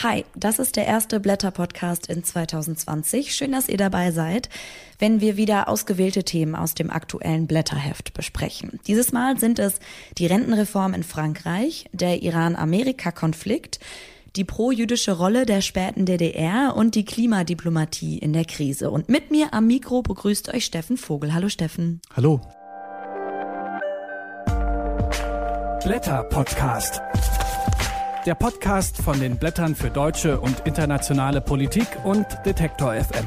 Hi, 0.00 0.24
das 0.36 0.60
ist 0.60 0.76
der 0.76 0.86
erste 0.86 1.18
Blätter-Podcast 1.18 2.06
in 2.06 2.22
2020. 2.22 3.34
Schön, 3.34 3.50
dass 3.50 3.68
ihr 3.68 3.78
dabei 3.78 4.12
seid, 4.12 4.48
wenn 5.00 5.20
wir 5.20 5.36
wieder 5.36 5.68
ausgewählte 5.68 6.22
Themen 6.22 6.54
aus 6.54 6.74
dem 6.74 6.88
aktuellen 6.88 7.48
Blätterheft 7.48 8.14
besprechen. 8.14 8.78
Dieses 8.86 9.10
Mal 9.10 9.40
sind 9.40 9.58
es 9.58 9.80
die 10.16 10.26
Rentenreform 10.26 10.94
in 10.94 11.02
Frankreich, 11.02 11.86
der 11.90 12.22
Iran-Amerika-Konflikt, 12.22 13.80
die 14.36 14.44
pro-jüdische 14.44 15.18
Rolle 15.18 15.46
der 15.46 15.62
späten 15.62 16.06
DDR 16.06 16.76
und 16.76 16.94
die 16.94 17.04
Klimadiplomatie 17.04 18.18
in 18.18 18.32
der 18.32 18.44
Krise. 18.44 18.92
Und 18.92 19.08
mit 19.08 19.32
mir 19.32 19.52
am 19.52 19.66
Mikro 19.66 20.02
begrüßt 20.02 20.54
euch 20.54 20.64
Steffen 20.64 20.96
Vogel. 20.96 21.34
Hallo 21.34 21.48
Steffen. 21.48 22.00
Hallo. 22.14 22.40
Blätter-Podcast 25.82 27.00
der 28.26 28.34
Podcast 28.34 28.96
von 28.96 29.18
den 29.20 29.38
Blättern 29.38 29.74
für 29.74 29.90
deutsche 29.90 30.40
und 30.40 30.60
internationale 30.66 31.40
Politik 31.40 31.86
und 32.04 32.26
Detektor 32.44 32.94
FM. 32.94 33.26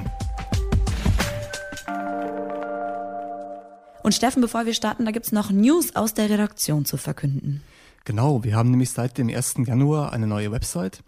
Und 4.03 4.13
Steffen, 4.13 4.41
bevor 4.41 4.65
wir 4.65 4.73
starten, 4.73 5.05
da 5.05 5.11
gibt 5.11 5.27
es 5.27 5.31
noch 5.31 5.51
News 5.51 5.95
aus 5.95 6.13
der 6.13 6.29
Redaktion 6.29 6.85
zu 6.85 6.97
verkünden. 6.97 7.63
Genau, 8.05 8.43
wir 8.43 8.55
haben 8.55 8.71
nämlich 8.71 8.91
seit 8.91 9.17
dem 9.17 9.29
1. 9.29 9.55
Januar 9.65 10.11
eine 10.11 10.27
neue 10.27 10.51
Website 10.51 11.03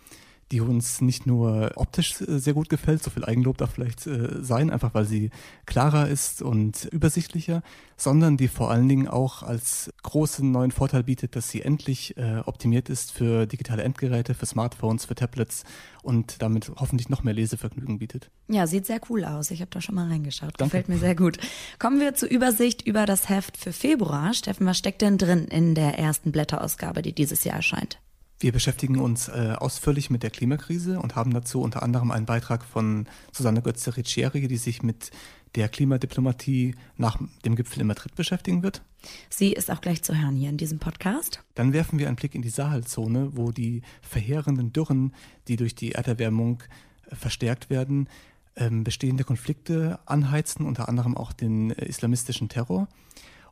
die 0.53 0.61
uns 0.61 1.01
nicht 1.01 1.25
nur 1.25 1.71
optisch 1.75 2.21
äh, 2.21 2.37
sehr 2.37 2.53
gut 2.53 2.69
gefällt, 2.69 3.01
so 3.01 3.09
viel 3.09 3.25
Eigenlob 3.25 3.57
darf 3.57 3.71
vielleicht 3.71 4.05
äh, 4.05 4.43
sein, 4.43 4.69
einfach 4.69 4.93
weil 4.93 5.05
sie 5.05 5.31
klarer 5.65 6.07
ist 6.07 6.43
und 6.43 6.85
übersichtlicher, 6.85 7.63
sondern 7.97 8.37
die 8.37 8.47
vor 8.47 8.69
allen 8.69 8.87
Dingen 8.87 9.07
auch 9.07 9.41
als 9.41 9.91
großen 10.03 10.49
neuen 10.51 10.69
Vorteil 10.69 11.03
bietet, 11.03 11.35
dass 11.35 11.49
sie 11.49 11.63
endlich 11.63 12.15
äh, 12.17 12.41
optimiert 12.45 12.87
ist 12.87 13.11
für 13.11 13.47
digitale 13.47 13.81
Endgeräte, 13.81 14.35
für 14.35 14.45
Smartphones, 14.45 15.05
für 15.05 15.15
Tablets 15.15 15.63
und 16.03 16.39
damit 16.43 16.71
hoffentlich 16.75 17.09
noch 17.09 17.23
mehr 17.23 17.33
Lesevergnügen 17.33 17.97
bietet. 17.97 18.29
Ja, 18.47 18.67
sieht 18.67 18.85
sehr 18.85 19.01
cool 19.09 19.25
aus. 19.25 19.49
Ich 19.49 19.61
habe 19.61 19.71
da 19.71 19.81
schon 19.81 19.95
mal 19.95 20.07
reingeschaut. 20.07 20.53
Danke. 20.57 20.65
Gefällt 20.65 20.89
mir 20.89 20.99
sehr 20.99 21.15
gut. 21.15 21.39
Kommen 21.79 21.99
wir 21.99 22.13
zur 22.13 22.29
Übersicht 22.29 22.83
über 22.83 23.07
das 23.07 23.27
Heft 23.27 23.57
für 23.57 23.73
Februar. 23.73 24.35
Steffen, 24.35 24.67
was 24.67 24.77
steckt 24.77 25.01
denn 25.01 25.17
drin 25.17 25.45
in 25.45 25.73
der 25.73 25.97
ersten 25.97 26.31
Blätterausgabe, 26.31 27.01
die 27.01 27.13
dieses 27.13 27.43
Jahr 27.43 27.55
erscheint? 27.55 27.97
Wir 28.43 28.51
beschäftigen 28.51 28.99
uns 28.99 29.29
äh, 29.29 29.55
ausführlich 29.57 30.09
mit 30.09 30.21
der 30.21 30.29
Klimakrise 30.29 30.99
und 30.99 31.15
haben 31.15 31.33
dazu 31.33 31.61
unter 31.61 31.81
anderem 31.81 32.11
einen 32.11 32.25
Beitrag 32.25 32.65
von 32.65 33.07
Susanne 33.31 33.61
Götze-Riccieri, 33.61 34.49
die 34.49 34.57
sich 34.57 34.83
mit 34.83 35.11
der 35.55 35.69
Klimadiplomatie 35.69 36.75
nach 36.97 37.17
dem 37.45 37.55
Gipfel 37.55 37.79
in 37.79 37.87
Madrid 37.87 38.15
beschäftigen 38.15 38.61
wird. 38.61 38.81
Sie 39.29 39.53
ist 39.53 39.71
auch 39.71 39.79
gleich 39.79 40.03
zu 40.03 40.21
hören 40.21 40.35
hier 40.35 40.49
in 40.49 40.57
diesem 40.57 40.79
Podcast. 40.79 41.41
Dann 41.55 41.71
werfen 41.71 41.99
wir 41.99 42.07
einen 42.07 42.17
Blick 42.17 42.35
in 42.35 42.41
die 42.41 42.49
Sahelzone, 42.49 43.29
wo 43.37 43.53
die 43.53 43.81
verheerenden 44.01 44.73
Dürren, 44.73 45.13
die 45.47 45.55
durch 45.55 45.73
die 45.73 45.93
Erderwärmung 45.93 46.63
äh, 47.09 47.15
verstärkt 47.15 47.69
werden, 47.69 48.09
ähm, 48.57 48.83
bestehende 48.83 49.23
Konflikte 49.23 49.99
anheizen, 50.05 50.65
unter 50.65 50.89
anderem 50.89 51.15
auch 51.15 51.31
den 51.31 51.71
äh, 51.71 51.85
islamistischen 51.85 52.49
Terror. 52.49 52.89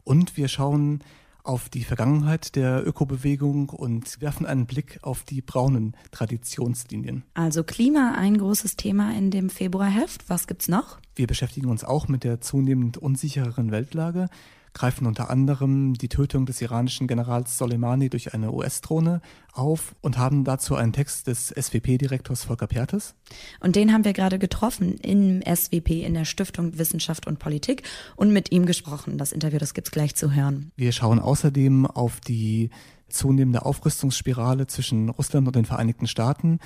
Und 0.03 0.35
wir 0.35 0.49
schauen 0.49 1.01
auf 1.43 1.69
die 1.69 1.83
Vergangenheit 1.83 2.55
der 2.55 2.85
Ökobewegung 2.85 3.69
und 3.69 4.21
werfen 4.21 4.45
einen 4.45 4.65
Blick 4.65 4.99
auf 5.01 5.23
die 5.23 5.41
braunen 5.41 5.95
Traditionslinien. 6.11 7.23
Also 7.33 7.63
Klima 7.63 8.13
ein 8.17 8.37
großes 8.37 8.75
Thema 8.75 9.15
in 9.15 9.31
dem 9.31 9.49
Februarheft. 9.49 10.29
Was 10.29 10.47
gibt's 10.47 10.67
noch? 10.67 10.99
Wir 11.15 11.27
beschäftigen 11.27 11.69
uns 11.69 11.83
auch 11.83 12.07
mit 12.07 12.23
der 12.23 12.41
zunehmend 12.41 12.97
unsichereren 12.97 13.71
Weltlage 13.71 14.29
greifen 14.73 15.05
unter 15.05 15.29
anderem 15.29 15.93
die 15.93 16.09
Tötung 16.09 16.45
des 16.45 16.61
iranischen 16.61 17.07
Generals 17.07 17.57
Soleimani 17.57 18.09
durch 18.09 18.33
eine 18.33 18.51
US-Drohne 18.51 19.21
auf 19.53 19.95
und 20.01 20.17
haben 20.17 20.43
dazu 20.43 20.75
einen 20.75 20.93
Text 20.93 21.27
des 21.27 21.49
SWP-Direktors 21.49 22.45
Volker 22.45 22.67
Pertes. 22.67 23.15
Und 23.59 23.75
den 23.75 23.91
haben 23.91 24.05
wir 24.05 24.13
gerade 24.13 24.39
getroffen 24.39 24.95
im 24.97 25.41
SWP 25.41 26.03
in 26.05 26.13
der 26.13 26.25
Stiftung 26.25 26.77
Wissenschaft 26.77 27.27
und 27.27 27.39
Politik 27.39 27.83
und 28.15 28.31
mit 28.31 28.51
ihm 28.51 28.65
gesprochen. 28.65 29.17
Das 29.17 29.31
Interview, 29.31 29.59
das 29.59 29.73
gibt's 29.73 29.91
gleich 29.91 30.15
zu 30.15 30.33
hören. 30.33 30.71
Wir 30.77 30.91
schauen 30.91 31.19
außerdem 31.19 31.85
auf 31.85 32.21
die 32.21 32.69
zunehmende 33.09 33.65
Aufrüstungsspirale 33.65 34.67
zwischen 34.67 35.09
Russland 35.09 35.47
und 35.47 35.55
den 35.55 35.65
Vereinigten 35.65 36.07
Staaten 36.07 36.59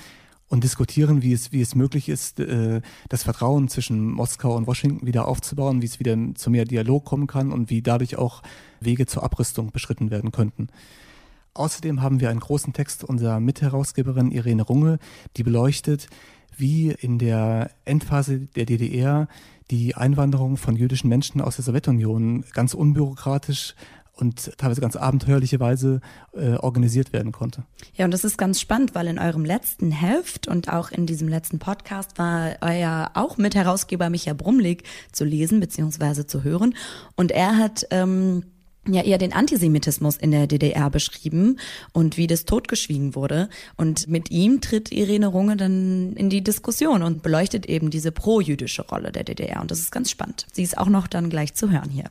und 0.48 0.64
diskutieren, 0.64 1.22
wie 1.22 1.32
es, 1.32 1.52
wie 1.52 1.60
es 1.60 1.74
möglich 1.74 2.08
ist, 2.08 2.40
äh, 2.40 2.80
das 3.08 3.24
Vertrauen 3.24 3.68
zwischen 3.68 4.10
Moskau 4.12 4.54
und 4.56 4.66
Washington 4.66 5.06
wieder 5.06 5.26
aufzubauen, 5.26 5.82
wie 5.82 5.86
es 5.86 5.98
wieder 5.98 6.16
zu 6.34 6.50
mehr 6.50 6.64
Dialog 6.64 7.04
kommen 7.04 7.26
kann 7.26 7.52
und 7.52 7.70
wie 7.70 7.82
dadurch 7.82 8.16
auch 8.16 8.42
Wege 8.80 9.06
zur 9.06 9.22
Abrüstung 9.22 9.72
beschritten 9.72 10.10
werden 10.10 10.30
könnten. 10.32 10.68
Außerdem 11.54 12.02
haben 12.02 12.20
wir 12.20 12.30
einen 12.30 12.40
großen 12.40 12.74
Text 12.74 13.02
unserer 13.02 13.40
Mitherausgeberin 13.40 14.30
Irene 14.30 14.62
Runge, 14.62 14.98
die 15.36 15.42
beleuchtet, 15.42 16.08
wie 16.56 16.90
in 16.90 17.18
der 17.18 17.70
Endphase 17.84 18.40
der 18.40 18.66
DDR 18.66 19.28
die 19.70 19.94
Einwanderung 19.94 20.56
von 20.56 20.76
jüdischen 20.76 21.08
Menschen 21.08 21.40
aus 21.40 21.56
der 21.56 21.64
Sowjetunion 21.64 22.44
ganz 22.52 22.72
unbürokratisch 22.72 23.74
und 24.16 24.56
teilweise 24.56 24.80
ganz 24.80 24.96
abenteuerliche 24.96 25.60
Weise 25.60 26.00
äh, 26.32 26.54
organisiert 26.54 27.12
werden 27.12 27.32
konnte. 27.32 27.64
Ja, 27.94 28.06
und 28.06 28.10
das 28.10 28.24
ist 28.24 28.38
ganz 28.38 28.60
spannend, 28.60 28.94
weil 28.94 29.06
in 29.06 29.18
eurem 29.18 29.44
letzten 29.44 29.90
Heft 29.90 30.48
und 30.48 30.72
auch 30.72 30.90
in 30.90 31.06
diesem 31.06 31.28
letzten 31.28 31.58
Podcast 31.58 32.18
war 32.18 32.56
euer 32.62 33.10
auch 33.14 33.36
Mitherausgeber 33.36 34.10
Michael 34.10 34.36
Brumlik 34.36 34.84
zu 35.12 35.24
lesen 35.24 35.60
bzw. 35.60 36.26
zu 36.26 36.42
hören. 36.42 36.74
Und 37.14 37.30
er 37.30 37.58
hat 37.58 37.86
ähm, 37.90 38.44
ja 38.88 39.02
eher 39.02 39.18
den 39.18 39.32
Antisemitismus 39.32 40.16
in 40.16 40.30
der 40.30 40.46
DDR 40.46 40.90
beschrieben 40.90 41.58
und 41.92 42.16
wie 42.16 42.26
das 42.26 42.44
totgeschwiegen 42.44 43.14
wurde. 43.14 43.48
Und 43.76 44.08
mit 44.08 44.30
ihm 44.30 44.60
tritt 44.60 44.92
Irene 44.92 45.26
Runge 45.26 45.56
dann 45.56 46.14
in 46.14 46.30
die 46.30 46.42
Diskussion 46.42 47.02
und 47.02 47.22
beleuchtet 47.22 47.66
eben 47.66 47.90
diese 47.90 48.12
pro-jüdische 48.12 48.86
Rolle 48.86 49.12
der 49.12 49.24
DDR. 49.24 49.60
Und 49.60 49.70
das 49.70 49.80
ist 49.80 49.92
ganz 49.92 50.10
spannend. 50.10 50.46
Sie 50.52 50.62
ist 50.62 50.78
auch 50.78 50.88
noch 50.88 51.06
dann 51.06 51.30
gleich 51.30 51.54
zu 51.54 51.70
hören 51.70 51.90
hier. 51.90 52.10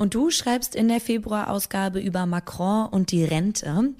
Und 0.00 0.14
du 0.14 0.30
schreibst 0.30 0.74
in 0.74 0.88
der 0.88 0.98
Februarausgabe 0.98 2.00
über 2.00 2.24
Macron 2.24 2.86
und 2.86 3.10
die 3.12 3.22
Rente. 3.22 3.92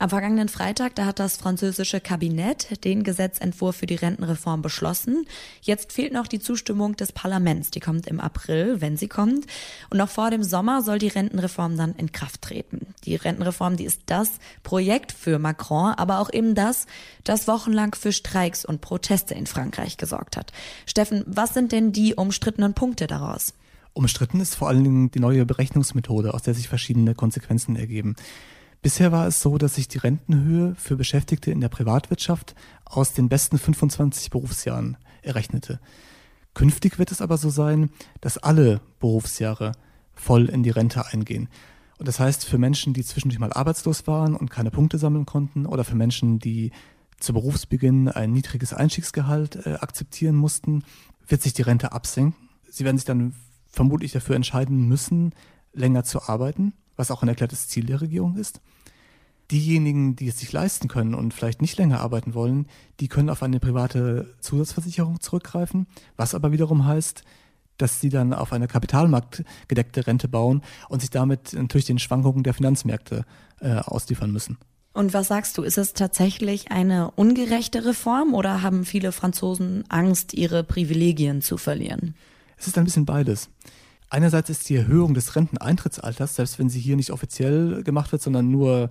Am 0.00 0.10
vergangenen 0.10 0.48
Freitag, 0.48 0.96
da 0.96 1.06
hat 1.06 1.20
das 1.20 1.36
französische 1.36 2.00
Kabinett 2.00 2.84
den 2.84 3.04
Gesetzentwurf 3.04 3.76
für 3.76 3.86
die 3.86 3.94
Rentenreform 3.94 4.62
beschlossen. 4.62 5.26
Jetzt 5.62 5.92
fehlt 5.92 6.12
noch 6.12 6.26
die 6.26 6.40
Zustimmung 6.40 6.96
des 6.96 7.12
Parlaments. 7.12 7.70
Die 7.70 7.78
kommt 7.78 8.08
im 8.08 8.18
April, 8.18 8.80
wenn 8.80 8.96
sie 8.96 9.06
kommt. 9.06 9.46
Und 9.90 9.98
noch 9.98 10.08
vor 10.08 10.32
dem 10.32 10.42
Sommer 10.42 10.82
soll 10.82 10.98
die 10.98 11.06
Rentenreform 11.06 11.76
dann 11.76 11.94
in 11.94 12.10
Kraft 12.10 12.42
treten. 12.42 12.92
Die 13.04 13.14
Rentenreform, 13.14 13.76
die 13.76 13.84
ist 13.84 14.00
das 14.06 14.32
Projekt 14.64 15.12
für 15.12 15.38
Macron, 15.38 15.94
aber 15.94 16.18
auch 16.18 16.32
eben 16.32 16.56
das, 16.56 16.88
das 17.22 17.46
wochenlang 17.46 17.94
für 17.94 18.10
Streiks 18.10 18.64
und 18.64 18.80
Proteste 18.80 19.34
in 19.34 19.46
Frankreich 19.46 19.98
gesorgt 19.98 20.36
hat. 20.36 20.52
Steffen, 20.84 21.22
was 21.28 21.54
sind 21.54 21.70
denn 21.70 21.92
die 21.92 22.16
umstrittenen 22.16 22.74
Punkte 22.74 23.06
daraus? 23.06 23.54
Umstritten 23.94 24.40
ist 24.40 24.56
vor 24.56 24.68
allen 24.68 24.84
Dingen 24.84 25.10
die 25.10 25.20
neue 25.20 25.46
Berechnungsmethode, 25.46 26.34
aus 26.34 26.42
der 26.42 26.54
sich 26.54 26.68
verschiedene 26.68 27.14
Konsequenzen 27.14 27.76
ergeben. 27.76 28.16
Bisher 28.82 29.12
war 29.12 29.26
es 29.26 29.40
so, 29.40 29.56
dass 29.56 29.76
sich 29.76 29.88
die 29.88 29.98
Rentenhöhe 29.98 30.74
für 30.76 30.96
Beschäftigte 30.96 31.50
in 31.50 31.60
der 31.60 31.68
Privatwirtschaft 31.68 32.54
aus 32.84 33.14
den 33.14 33.28
besten 33.28 33.56
25 33.56 34.30
Berufsjahren 34.30 34.98
errechnete. 35.22 35.80
Künftig 36.52 36.98
wird 36.98 37.10
es 37.10 37.22
aber 37.22 37.38
so 37.38 37.50
sein, 37.50 37.90
dass 38.20 38.36
alle 38.36 38.80
Berufsjahre 39.00 39.72
voll 40.12 40.46
in 40.46 40.62
die 40.62 40.70
Rente 40.70 41.06
eingehen. 41.06 41.48
Und 41.98 42.08
das 42.08 42.20
heißt, 42.20 42.44
für 42.44 42.58
Menschen, 42.58 42.92
die 42.92 43.04
zwischendurch 43.04 43.38
mal 43.38 43.52
arbeitslos 43.52 44.06
waren 44.06 44.34
und 44.36 44.50
keine 44.50 44.70
Punkte 44.70 44.98
sammeln 44.98 45.26
konnten, 45.26 45.66
oder 45.66 45.84
für 45.84 45.94
Menschen, 45.94 46.38
die 46.38 46.72
zu 47.18 47.32
Berufsbeginn 47.32 48.08
ein 48.08 48.32
niedriges 48.32 48.74
Einstiegsgehalt 48.74 49.66
äh, 49.66 49.74
akzeptieren 49.74 50.34
mussten, 50.34 50.82
wird 51.26 51.42
sich 51.42 51.54
die 51.54 51.62
Rente 51.62 51.92
absenken. 51.92 52.50
Sie 52.68 52.84
werden 52.84 52.98
sich 52.98 53.06
dann 53.06 53.34
vermutlich 53.74 54.12
dafür 54.12 54.36
entscheiden 54.36 54.88
müssen, 54.88 55.34
länger 55.72 56.04
zu 56.04 56.22
arbeiten, 56.22 56.72
was 56.96 57.10
auch 57.10 57.22
ein 57.22 57.28
erklärtes 57.28 57.68
Ziel 57.68 57.86
der 57.86 58.00
Regierung 58.00 58.36
ist. 58.36 58.60
Diejenigen, 59.50 60.16
die 60.16 60.28
es 60.28 60.38
sich 60.38 60.52
leisten 60.52 60.88
können 60.88 61.14
und 61.14 61.34
vielleicht 61.34 61.60
nicht 61.60 61.76
länger 61.76 62.00
arbeiten 62.00 62.32
wollen, 62.32 62.66
die 63.00 63.08
können 63.08 63.28
auf 63.28 63.42
eine 63.42 63.60
private 63.60 64.34
Zusatzversicherung 64.40 65.20
zurückgreifen, 65.20 65.86
was 66.16 66.34
aber 66.34 66.52
wiederum 66.52 66.86
heißt, 66.86 67.24
dass 67.76 68.00
sie 68.00 68.08
dann 68.08 68.32
auf 68.32 68.52
eine 68.52 68.68
kapitalmarktgedeckte 68.68 70.06
Rente 70.06 70.28
bauen 70.28 70.62
und 70.88 71.00
sich 71.00 71.10
damit 71.10 71.52
natürlich 71.52 71.86
den 71.86 71.98
Schwankungen 71.98 72.44
der 72.44 72.54
Finanzmärkte 72.54 73.24
äh, 73.60 73.74
ausliefern 73.74 74.30
müssen. 74.30 74.56
Und 74.92 75.12
was 75.12 75.26
sagst 75.26 75.58
du, 75.58 75.62
ist 75.62 75.76
es 75.76 75.92
tatsächlich 75.92 76.70
eine 76.70 77.10
ungerechte 77.10 77.84
Reform 77.84 78.32
oder 78.32 78.62
haben 78.62 78.84
viele 78.84 79.10
Franzosen 79.10 79.84
Angst, 79.88 80.34
ihre 80.34 80.62
Privilegien 80.62 81.42
zu 81.42 81.56
verlieren? 81.56 82.14
Es 82.64 82.68
ist 82.68 82.78
ein 82.78 82.84
bisschen 82.84 83.04
beides. 83.04 83.50
Einerseits 84.08 84.48
ist 84.48 84.70
die 84.70 84.76
Erhöhung 84.76 85.12
des 85.12 85.36
Renteneintrittsalters, 85.36 86.36
selbst 86.36 86.58
wenn 86.58 86.70
sie 86.70 86.80
hier 86.80 86.96
nicht 86.96 87.10
offiziell 87.10 87.82
gemacht 87.82 88.10
wird, 88.10 88.22
sondern 88.22 88.50
nur 88.50 88.88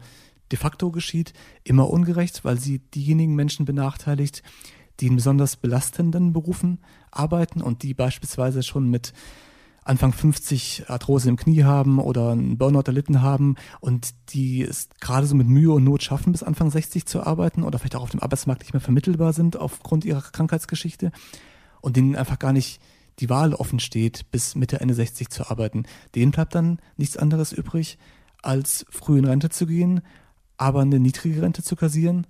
de 0.51 0.59
facto 0.59 0.91
geschieht, 0.91 1.33
immer 1.63 1.89
ungerecht, 1.89 2.45
weil 2.45 2.59
sie 2.59 2.77
diejenigen 2.93 3.33
Menschen 3.33 3.65
benachteiligt, 3.65 4.43
die 4.99 5.07
in 5.07 5.15
besonders 5.15 5.55
belastenden 5.55 6.33
Berufen 6.33 6.81
arbeiten 7.09 7.63
und 7.63 7.81
die 7.81 7.95
beispielsweise 7.95 8.61
schon 8.61 8.91
mit 8.91 9.11
Anfang 9.83 10.13
50 10.13 10.83
Arthrose 10.89 11.29
im 11.29 11.37
Knie 11.37 11.63
haben 11.63 11.97
oder 11.97 12.29
einen 12.29 12.59
Burnout 12.59 12.83
erlitten 12.85 13.23
haben 13.23 13.55
und 13.79 14.13
die 14.29 14.61
es 14.61 14.87
gerade 15.01 15.25
so 15.25 15.33
mit 15.33 15.47
Mühe 15.47 15.71
und 15.71 15.83
Not 15.83 16.03
schaffen, 16.03 16.31
bis 16.31 16.43
Anfang 16.43 16.69
60 16.69 17.07
zu 17.07 17.23
arbeiten 17.23 17.63
oder 17.63 17.79
vielleicht 17.79 17.95
auch 17.95 18.03
auf 18.03 18.11
dem 18.11 18.21
Arbeitsmarkt 18.21 18.61
nicht 18.61 18.73
mehr 18.73 18.81
vermittelbar 18.81 19.33
sind 19.33 19.57
aufgrund 19.57 20.05
ihrer 20.05 20.21
Krankheitsgeschichte 20.21 21.11
und 21.81 21.97
denen 21.97 22.15
einfach 22.15 22.37
gar 22.37 22.53
nicht 22.53 22.79
die 23.19 23.29
Wahl 23.29 23.53
offen 23.53 23.79
steht, 23.79 24.29
bis 24.31 24.55
Mitte, 24.55 24.79
Ende 24.79 24.93
60 24.93 25.29
zu 25.29 25.49
arbeiten. 25.49 25.83
Denen 26.15 26.31
bleibt 26.31 26.55
dann 26.55 26.79
nichts 26.97 27.17
anderes 27.17 27.51
übrig, 27.53 27.97
als 28.41 28.85
früh 28.89 29.17
in 29.17 29.25
Rente 29.25 29.49
zu 29.49 29.65
gehen, 29.65 30.01
aber 30.57 30.81
eine 30.81 30.99
niedrige 30.99 31.41
Rente 31.41 31.63
zu 31.63 31.75
kassieren 31.75 32.27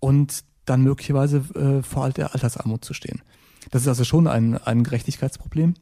und 0.00 0.44
dann 0.64 0.82
möglicherweise 0.82 1.38
äh, 1.54 1.82
vor 1.82 2.08
der 2.10 2.34
Altersarmut 2.34 2.84
zu 2.84 2.94
stehen. 2.94 3.22
Das 3.70 3.82
ist 3.82 3.88
also 3.88 4.04
schon 4.04 4.26
ein, 4.26 4.58
ein 4.58 4.82
Gerechtigkeitsproblem. 4.82 5.74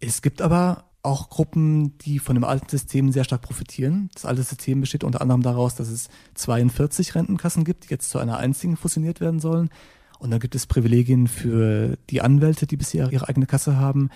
Es 0.00 0.22
gibt 0.22 0.42
aber 0.42 0.84
auch 1.02 1.30
Gruppen, 1.30 1.98
die 1.98 2.18
von 2.18 2.34
dem 2.34 2.44
alten 2.44 2.68
System 2.68 3.10
sehr 3.10 3.24
stark 3.24 3.42
profitieren. 3.42 4.08
Das 4.14 4.24
alte 4.24 4.42
System 4.42 4.80
besteht 4.80 5.04
unter 5.04 5.20
anderem 5.20 5.42
daraus, 5.42 5.74
dass 5.74 5.88
es 5.88 6.08
42 6.34 7.14
Rentenkassen 7.14 7.64
gibt, 7.64 7.84
die 7.84 7.90
jetzt 7.90 8.10
zu 8.10 8.18
einer 8.18 8.38
einzigen 8.38 8.76
fusioniert 8.76 9.20
werden 9.20 9.40
sollen. 9.40 9.70
Und 10.22 10.30
dann 10.30 10.38
gibt 10.38 10.54
es 10.54 10.68
Privilegien 10.68 11.26
für 11.26 11.98
die 12.08 12.20
Anwälte, 12.20 12.68
die 12.68 12.76
bisher 12.76 13.10
ihre 13.10 13.28
eigene 13.28 13.46
Kasse 13.46 13.76
haben. 13.76 14.08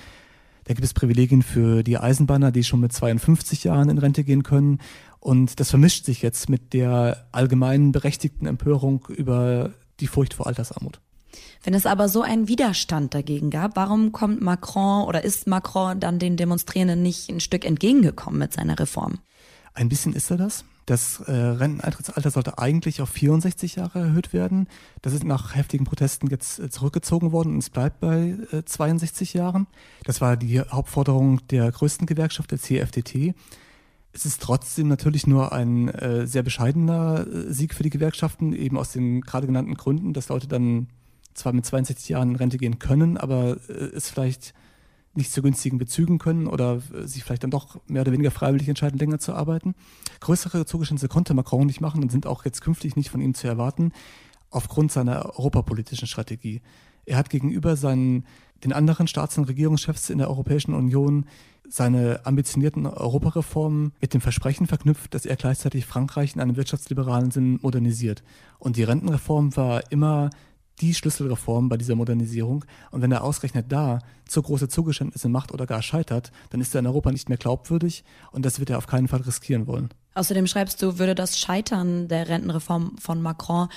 Da 0.63 0.73
gibt 0.73 0.85
es 0.85 0.95
Privilegien 0.95 1.43
für 1.43 1.83
die 1.83 1.99
Eisenbahner, 1.99 2.53
die 2.53 2.63
schon 2.63 2.79
mit 2.79 2.93
52 2.93 3.65
Jahren 3.65 3.89
in 3.89 3.99
Rente 3.99 4.23
gehen 4.23 4.45
können. 4.45 4.79
Und 5.19 5.59
das 5.59 5.71
vermischt 5.71 6.05
sich 6.05 6.23
jetzt 6.23 6.49
mit 6.49 6.75
der 6.75 7.27
allgemeinen 7.33 7.91
berechtigten 7.91 8.47
Empörung 8.47 9.05
über 9.09 9.73
die 9.99 10.07
Furcht 10.07 10.35
vor 10.35 10.47
Altersarmut. 10.47 11.01
Wenn 11.65 11.75
es 11.75 11.87
aber 11.87 12.09
so 12.09 12.23
einen 12.23 12.47
Widerstand 12.47 13.13
dagegen 13.13 13.51
gab, 13.51 13.75
warum 13.75 14.13
kommt 14.13 14.41
Macron 14.41 15.09
oder 15.09 15.25
ist 15.25 15.49
Macron 15.49 15.99
dann 15.99 16.21
den 16.21 16.37
Demonstrierenden 16.37 17.03
nicht 17.03 17.29
ein 17.29 17.41
Stück 17.41 17.65
entgegengekommen 17.65 18.39
mit 18.39 18.53
seiner 18.53 18.79
Reform? 18.79 19.19
Ein 19.75 19.89
bisschen 19.89 20.13
ist 20.13 20.31
er 20.31 20.37
das. 20.37 20.65
Das 20.87 21.19
äh, 21.19 21.33
Renteneintrittsalter 21.33 22.31
sollte 22.31 22.59
eigentlich 22.59 23.03
auf 23.03 23.09
64 23.09 23.75
Jahre 23.75 23.99
erhöht 23.99 24.33
werden. 24.33 24.69
Das 25.03 25.13
ist 25.13 25.25
nach 25.25 25.57
heftigen 25.57 25.85
Protesten 25.85 26.29
jetzt 26.29 26.61
äh, 26.61 26.71
zurückgezogen 26.71 27.33
worden 27.33 27.55
und 27.55 27.59
es 27.59 27.71
bleibt 27.71 27.99
bei 27.99 28.37
äh, 28.53 28.65
62 28.65 29.35
Jahren. 29.35 29.67
Das 30.05 30.21
war 30.21 30.37
die 30.37 30.61
Hauptforderung 30.61 31.45
der 31.49 31.73
größten 31.73 32.07
Gewerkschaft, 32.07 32.53
der 32.53 32.61
CFDT. 32.61 33.35
Es 34.13 34.25
ist 34.25 34.41
trotzdem 34.41 34.87
natürlich 34.87 35.27
nur 35.27 35.53
ein 35.53 35.89
äh, 35.89 36.25
sehr 36.27 36.45
bescheidener 36.45 37.27
äh, 37.27 37.53
Sieg 37.53 37.75
für 37.75 37.83
die 37.83 37.91
Gewerkschaften, 37.91 38.53
eben 38.53 38.79
aus 38.79 38.93
den 38.93 39.23
gerade 39.23 39.49
genannten 39.49 39.75
Gründen, 39.75 40.13
dass 40.13 40.29
Leute 40.29 40.47
dann 40.47 40.87
zwar 41.35 41.53
mit 41.53 41.67
62 41.67 42.09
Jahren 42.09 42.31
in 42.31 42.37
Rente 42.37 42.59
gehen 42.59 42.79
können, 42.79 43.17
aber 43.17 43.57
äh, 43.69 43.73
es 43.73 44.09
vielleicht 44.09 44.55
nicht 45.17 45.33
zu 45.33 45.43
günstigen 45.43 45.79
Bezügen 45.79 46.19
können 46.19 46.47
oder 46.47 46.81
äh, 46.93 47.07
sich 47.07 47.25
vielleicht 47.25 47.43
dann 47.43 47.51
doch 47.51 47.81
mehr 47.87 48.03
oder 48.03 48.13
weniger 48.13 48.31
freiwillig 48.31 48.69
entscheiden, 48.69 48.99
länger 48.99 49.19
zu 49.19 49.35
arbeiten. 49.35 49.75
Größere 50.21 50.67
Zugeständnisse 50.67 51.09
konnte 51.09 51.35
Macron 51.35 51.67
nicht 51.67 51.81
machen 51.81 52.03
und 52.03 52.11
sind 52.11 52.27
auch 52.27 52.45
jetzt 52.45 52.61
künftig 52.61 52.97
nicht 52.97 53.11
von 53.11 53.21
ihm 53.21 53.35
zu 53.35 53.47
erwarten, 53.47 53.93
aufgrund 54.51 54.93
seiner 54.93 55.39
europapolitischen 55.39 56.09
Strategie. 56.09 56.63
Er 57.05 57.17
hat 57.17 57.31
gegenüber 57.31 57.77
seinen, 57.77 58.25
den 58.65 58.73
anderen 58.73 59.07
Staats- 59.07 59.39
und 59.39 59.45
Regierungschefs 59.45 60.11
in 60.11 60.19
der 60.19 60.29
Europäischen 60.29 60.75
Union 60.75 61.27
seine 61.69 62.25
ambitionierten 62.25 62.87
Europareformen 62.87 63.93
mit 64.01 64.15
dem 64.15 64.21
Versprechen 64.21 64.67
verknüpft, 64.67 65.15
dass 65.15 65.27
er 65.27 65.37
gleichzeitig 65.37 65.87
Frankreich 65.87 66.35
in 66.35 66.41
einem 66.41 66.57
wirtschaftsliberalen 66.57 67.31
Sinn 67.31 67.59
modernisiert. 67.63 68.23
Und 68.59 68.77
die 68.77 68.85
Rentenreform 68.85 69.57
war 69.57 69.91
immer 69.91 70.31
die 70.81 70.95
Schlüsselreform 70.95 71.69
bei 71.69 71.77
dieser 71.77 71.95
Modernisierung. 71.95 72.65
Und 72.91 73.03
wenn 73.03 73.13
er 73.13 73.25
ausgerechnet 73.25 73.67
da 73.71 74.01
zu 74.27 74.43
große 74.43 74.69
Zugeständnisse 74.69 75.29
macht 75.29 75.53
oder 75.53 75.67
gar 75.67 75.83
scheitert, 75.83 76.33
dann 76.51 76.61
ist 76.61 76.75
er 76.75 76.81
in 76.81 76.87
Europa 76.87 77.13
nicht 77.13 77.29
mehr 77.29 77.39
glaubwürdig 77.39 78.05
und 78.33 78.45
das 78.45 78.59
wird 78.59 78.71
er 78.71 78.79
auf 78.79 78.87
keinen 78.87 79.09
Fall 79.09 79.21
riskieren 79.21 79.67
wollen. 79.67 79.89
Außerdem 80.15 80.47
schreibst 80.47 80.83
du, 80.83 80.99
würde 80.99 81.15
das 81.15 81.39
Scheitern 81.39 82.09
der 82.09 82.29
Rentenreform 82.29 82.97
von 82.99 83.21
Macron 83.21 83.69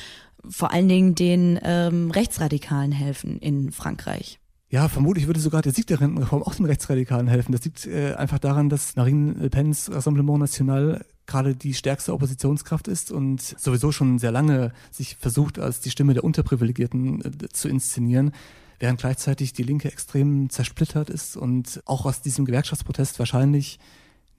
vor 0.48 0.72
allen 0.72 0.88
Dingen 0.88 1.16
den 1.16 1.60
ähm, 1.64 2.12
Rechtsradikalen 2.12 2.92
helfen 2.92 3.40
in 3.40 3.72
Frankreich. 3.72 4.40
Ja, 4.70 4.88
vermutlich 4.88 5.26
würde 5.26 5.40
sogar 5.40 5.64
der 5.64 5.74
Sieg 5.74 5.88
der 5.88 6.00
Rentenreform 6.00 6.44
auch 6.44 6.54
den 6.54 6.66
Rechtsradikalen 6.66 7.28
helfen. 7.28 7.52
Das 7.52 7.66
liegt 7.66 7.88
äh, 7.88 8.14
einfach 8.14 8.40
daran, 8.40 8.70
dass 8.70 8.96
Marine 8.96 9.34
Le 9.34 9.50
Pens 9.50 9.92
Rassemblement 9.92 10.40
National 10.40 11.04
gerade 11.30 11.56
die 11.56 11.74
stärkste 11.74 12.14
Oppositionskraft 12.14 12.88
ist 12.88 13.12
und 13.12 13.42
sowieso 13.42 13.92
schon 13.92 14.20
sehr 14.20 14.32
lange 14.32 14.74
sich 14.92 15.16
versucht, 15.16 15.60
als 15.60 15.80
die 15.80 15.92
Stimme 15.92 16.14
der 16.14 16.24
Unterprivilegierten 16.24 17.24
äh, 17.24 17.50
zu 17.50 17.70
inszenieren, 17.70 18.34
während 18.80 19.00
gleichzeitig 19.00 19.54
die 19.54 19.64
Linke 19.64 19.90
extrem 19.90 20.50
zersplittert 20.50 21.10
ist 21.10 21.38
und 21.38 21.82
auch 21.86 22.06
aus 22.06 22.22
diesem 22.22 22.46
Gewerkschaftsprotest 22.46 23.20
wahrscheinlich 23.20 23.80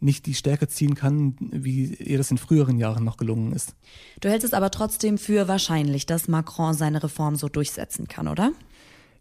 nicht 0.00 0.26
die 0.26 0.34
Stärke 0.34 0.66
ziehen 0.66 0.94
kann, 0.94 1.36
wie 1.40 1.94
ihr 1.94 2.18
das 2.18 2.30
in 2.30 2.38
früheren 2.38 2.78
Jahren 2.78 3.04
noch 3.04 3.18
gelungen 3.18 3.52
ist. 3.52 3.74
Du 4.20 4.28
hältst 4.30 4.46
es 4.46 4.54
aber 4.54 4.70
trotzdem 4.70 5.18
für 5.18 5.46
wahrscheinlich, 5.46 6.06
dass 6.06 6.26
Macron 6.26 6.74
seine 6.74 7.02
Reform 7.02 7.36
so 7.36 7.48
durchsetzen 7.48 8.08
kann, 8.08 8.26
oder? 8.26 8.52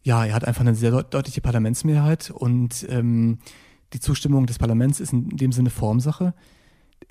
Ja, 0.04 0.26
er 0.26 0.34
hat 0.34 0.46
einfach 0.46 0.62
eine 0.62 0.76
sehr 0.76 1.04
deutliche 1.04 1.42
Parlamentsmehrheit 1.42 2.32
und 2.32 2.86
ähm, 2.90 3.40
die 3.92 4.00
Zustimmung 4.00 4.46
des 4.46 4.58
Parlaments 4.58 5.02
ist 5.02 5.12
in 5.12 5.30
dem 5.30 5.52
Sinne 5.52 5.70
Formsache. 5.70 6.34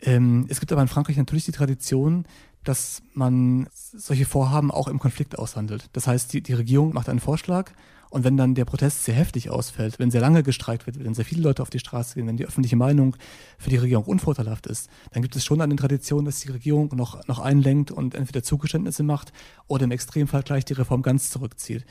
Ähm, 0.01 0.47
es 0.49 0.61
gibt 0.61 0.73
aber 0.73 0.83
in 0.83 0.89
Frankreich 0.89 1.17
natürlich 1.17 1.45
die 1.45 1.53
Tradition, 1.53 2.25
dass 2.65 3.03
man 3.15 3.69
solche 3.73 4.27
Vorhaben 4.27 4.71
auch 4.71 4.89
im 4.89 4.99
Konflikt 4.99 5.39
aushandelt. 5.39 5.89
Das 5.93 6.07
heißt, 6.07 6.33
die, 6.33 6.43
die 6.43 6.55
Regierung 6.55 6.93
macht 6.93 7.09
einen 7.09 7.21
Vorschlag 7.21 7.73
und 8.11 8.25
wenn 8.25 8.37
dann 8.37 8.55
der 8.55 8.65
Protest 8.65 9.05
sehr 9.05 9.15
heftig 9.15 9.51
ausfällt, 9.51 9.99
wenn 9.99 10.11
sehr 10.11 10.21
lange 10.21 10.43
gestreikt 10.43 10.87
wird, 10.87 11.03
wenn 11.03 11.15
sehr 11.15 11.25
viele 11.25 11.43
Leute 11.43 11.63
auf 11.63 11.71
die 11.71 11.79
Straße 11.79 12.15
gehen, 12.15 12.27
wenn 12.27 12.37
die 12.37 12.47
öffentliche 12.47 12.77
Meinung 12.77 13.17
für 13.59 13.71
die 13.71 13.77
Regierung 13.77 14.05
unvorteilhaft 14.05 14.67
ist, 14.67 14.89
dann 15.13 15.23
gibt 15.23 15.37
es 15.37 15.45
schon 15.45 15.61
eine 15.61 15.77
Tradition, 15.77 16.25
dass 16.25 16.41
die 16.41 16.51
Regierung 16.51 16.91
noch, 16.95 17.27
noch 17.29 17.39
einlenkt 17.39 17.91
und 17.91 18.15
entweder 18.15 18.43
Zugeständnisse 18.43 19.03
macht 19.03 19.33
oder 19.67 19.85
im 19.85 19.91
Extremfall 19.91 20.43
gleich 20.43 20.65
die 20.65 20.75
Reform 20.75 21.03
ganz 21.03 21.31
zurückzieht. 21.31 21.85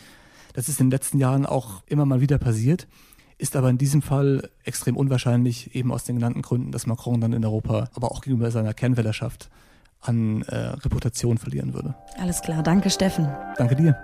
Das 0.53 0.69
ist 0.69 0.79
in 0.79 0.87
den 0.87 0.91
letzten 0.91 1.19
Jahren 1.19 1.45
auch 1.45 1.83
immer 1.85 2.05
mal 2.05 2.19
wieder 2.19 2.39
passiert 2.39 2.87
ist 3.37 3.55
aber 3.55 3.69
in 3.69 3.77
diesem 3.77 4.01
Fall 4.01 4.49
extrem 4.63 4.97
unwahrscheinlich, 4.97 5.75
eben 5.75 5.91
aus 5.91 6.03
den 6.03 6.15
genannten 6.15 6.41
Gründen, 6.41 6.71
dass 6.71 6.87
Macron 6.87 7.21
dann 7.21 7.33
in 7.33 7.45
Europa, 7.45 7.89
aber 7.93 8.11
auch 8.11 8.21
gegenüber 8.21 8.51
seiner 8.51 8.73
Kernwählerschaft 8.73 9.49
an 10.01 10.43
äh, 10.43 10.55
Reputation 10.55 11.37
verlieren 11.37 11.73
würde. 11.73 11.95
Alles 12.19 12.41
klar, 12.41 12.63
danke 12.63 12.89
Steffen. 12.89 13.27
Danke 13.57 13.75
dir. 13.75 13.97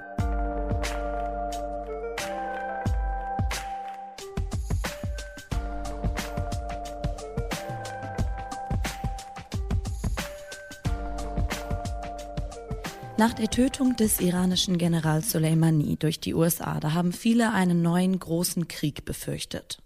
Nach 13.23 13.33
der 13.33 13.49
Tötung 13.49 13.95
des 13.95 14.19
iranischen 14.19 14.77
Generals 14.77 15.31
Soleimani 15.31 15.95
durch 15.95 16.19
die 16.19 16.33
USA, 16.33 16.81
da 16.81 16.91
haben 16.91 17.13
viele 17.13 17.53
einen 17.53 17.81
neuen 17.81 18.19
großen 18.19 18.67
Krieg 18.67 19.05
befürchtet. 19.05 19.77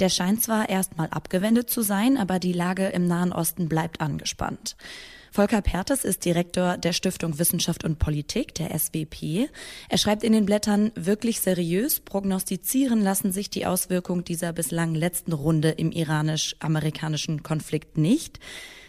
Der 0.00 0.08
scheint 0.08 0.42
zwar 0.42 0.68
erstmal 0.68 1.06
abgewendet 1.10 1.70
zu 1.70 1.82
sein, 1.82 2.16
aber 2.16 2.40
die 2.40 2.52
Lage 2.52 2.88
im 2.88 3.06
Nahen 3.06 3.32
Osten 3.32 3.68
bleibt 3.68 4.00
angespannt. 4.00 4.74
Volker 5.30 5.62
Pertes 5.62 6.04
ist 6.04 6.24
Direktor 6.24 6.76
der 6.76 6.92
Stiftung 6.92 7.38
Wissenschaft 7.38 7.84
und 7.84 8.00
Politik, 8.00 8.52
der 8.56 8.76
SWP. 8.76 9.48
Er 9.88 9.98
schreibt 9.98 10.24
in 10.24 10.32
den 10.32 10.44
Blättern, 10.44 10.90
wirklich 10.96 11.40
seriös 11.40 12.00
prognostizieren 12.00 13.00
lassen 13.00 13.30
sich 13.30 13.48
die 13.48 13.64
Auswirkungen 13.64 14.24
dieser 14.24 14.52
bislang 14.52 14.96
letzten 14.96 15.34
Runde 15.34 15.68
im 15.70 15.92
iranisch-amerikanischen 15.92 17.44
Konflikt 17.44 17.96
nicht. 17.96 18.40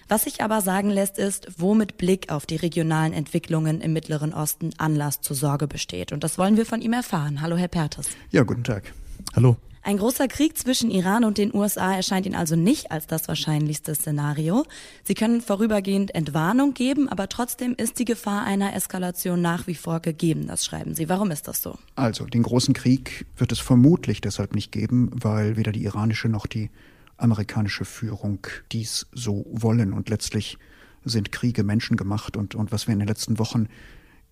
Was 0.08 0.24
sich 0.24 0.44
aber 0.44 0.62
sagen 0.62 0.90
lässt, 0.90 1.18
ist, 1.18 1.48
wo 1.58 1.74
mit 1.74 1.98
Blick 1.98 2.32
auf 2.32 2.46
die 2.46 2.56
regionalen 2.56 3.14
Entwicklungen 3.14 3.82
im 3.82 3.94
Mittleren 3.94 4.34
Osten 4.34 4.72
Anlass 4.78 5.22
zur 5.22 5.36
Sorge 5.36 5.68
besteht. 5.68 6.12
Und 6.12 6.24
das 6.24 6.38
wollen 6.38 6.58
wir 6.58 6.66
von 6.66 6.82
ihm 6.82 6.94
erfahren. 6.94 7.42
Hallo, 7.42 7.56
Herr 7.56 7.68
Pertes. 7.68 8.10
Ja, 8.32 8.44
guten 8.44 8.64
Tag. 8.64 8.94
Hallo. 9.36 9.58
Ein 9.86 9.98
großer 9.98 10.30
Krieg 10.30 10.58
zwischen 10.58 10.90
Iran 10.90 11.26
und 11.26 11.38
den 11.38 11.54
USA 11.54 11.94
erscheint 11.94 12.26
Ihnen 12.26 12.36
also 12.36 12.56
nicht 12.56 12.90
als 12.94 13.06
das 13.06 13.28
wahrscheinlichste 13.28 13.94
Szenario. 13.94 14.64
Sie 15.04 15.14
können 15.14 15.42
vorübergehend 15.42 16.16
Entwarnung 16.16 16.74
geben, 16.74 17.10
aber 17.10 17.28
trotzdem 17.28 17.76
ist 17.76 18.00
die 18.00 18.06
Gefahr 18.06 18.46
einer 18.46 18.74
Eskalation 18.74 19.42
nach 19.42 19.68
wie 19.68 19.76
vor 19.76 20.00
gegeben. 20.00 20.48
Das 20.48 20.64
schreiben 20.64 20.96
Sie. 20.96 21.10
Warum 21.10 21.32
ist 21.32 21.50
das 21.50 21.62
so? 21.62 21.78
Also, 21.96 22.24
den 22.26 22.44
großen 22.44 22.74
Krieg 22.74 23.26
wird 23.36 23.52
es 23.52 23.60
vermutlich 23.60 24.22
deshalb 24.22 24.56
nicht 24.56 24.72
geben, 24.72 25.12
weil 25.14 25.58
weder 25.58 25.74
die 25.74 25.84
iranische 25.84 26.30
noch 26.30 26.48
die 26.48 26.70
amerikanische 27.18 27.86
Führung 27.86 28.40
dies 28.72 29.08
so 29.14 29.46
wollen. 29.50 29.94
Und 29.94 30.10
letztlich 30.10 30.58
sind 31.06 31.32
Kriege 31.32 31.64
menschengemacht. 31.64 32.38
Und, 32.38 32.56
und 32.56 32.72
was 32.72 32.88
wir 32.88 32.94
in 32.94 33.00
den 33.00 33.08
letzten 33.08 33.40
Wochen 33.40 33.68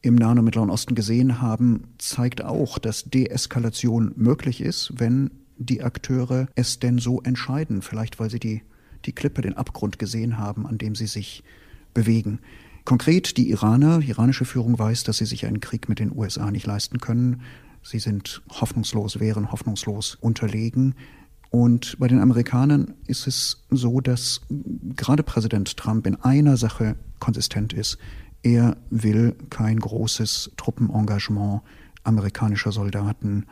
im 0.02 0.16
Nahen 0.16 0.40
und 0.40 0.46
Mittleren 0.46 0.70
Osten 0.70 0.96
gesehen 0.96 1.42
haben, 1.42 1.94
zeigt 1.98 2.44
auch, 2.44 2.80
dass 2.80 3.04
Deeskalation 3.04 4.14
möglich 4.16 4.62
ist, 4.62 4.94
wenn 4.98 5.32
die 5.58 5.84
Akteure 5.84 6.48
es 6.56 6.80
denn 6.80 6.98
so 6.98 7.22
entscheiden. 7.22 7.82
Vielleicht 7.82 8.20
weil 8.20 8.30
sie 8.30 8.40
die, 8.40 8.64
die 9.06 9.14
Klippe, 9.14 9.42
den 9.42 9.58
Abgrund 9.58 10.00
gesehen 10.00 10.38
haben, 10.38 10.66
an 10.66 10.78
dem 10.78 10.96
sie 10.96 11.08
sich 11.08 11.44
bewegen. 11.94 12.40
Konkret 12.84 13.38
die 13.38 13.52
Iraner, 13.52 14.00
die 14.00 14.10
iranische 14.10 14.46
Führung 14.46 14.78
weiß, 14.80 15.04
dass 15.04 15.18
sie 15.18 15.26
sich 15.26 15.46
einen 15.46 15.60
Krieg 15.60 15.88
mit 15.88 16.00
den 16.00 16.16
USA 16.16 16.50
nicht 16.50 16.66
leisten 16.66 17.00
können. 17.00 17.42
Sie 17.84 18.00
sind 18.00 18.42
hoffnungslos, 18.50 19.20
wären 19.20 19.52
hoffnungslos 19.52 20.16
unterlegen. 20.16 20.96
Und 21.52 22.00
bei 22.00 22.08
den 22.08 22.20
Amerikanern 22.20 22.94
ist 23.08 23.28
es 23.28 23.66
so, 23.70 24.00
dass 24.00 24.42
gerade 24.96 25.22
Präsident 25.22 25.76
Trump 25.76 26.08
in 26.08 26.16
einer 26.16 26.56
Sache 26.56 26.96
konsistent 27.20 27.74
ist. 27.74 27.98
Er 28.42 28.78
will 28.90 29.36
kein 29.50 29.80
großes 29.80 30.52
Truppenengagement 30.56 31.62
amerikanischer 32.04 32.72
Soldaten 32.72 33.46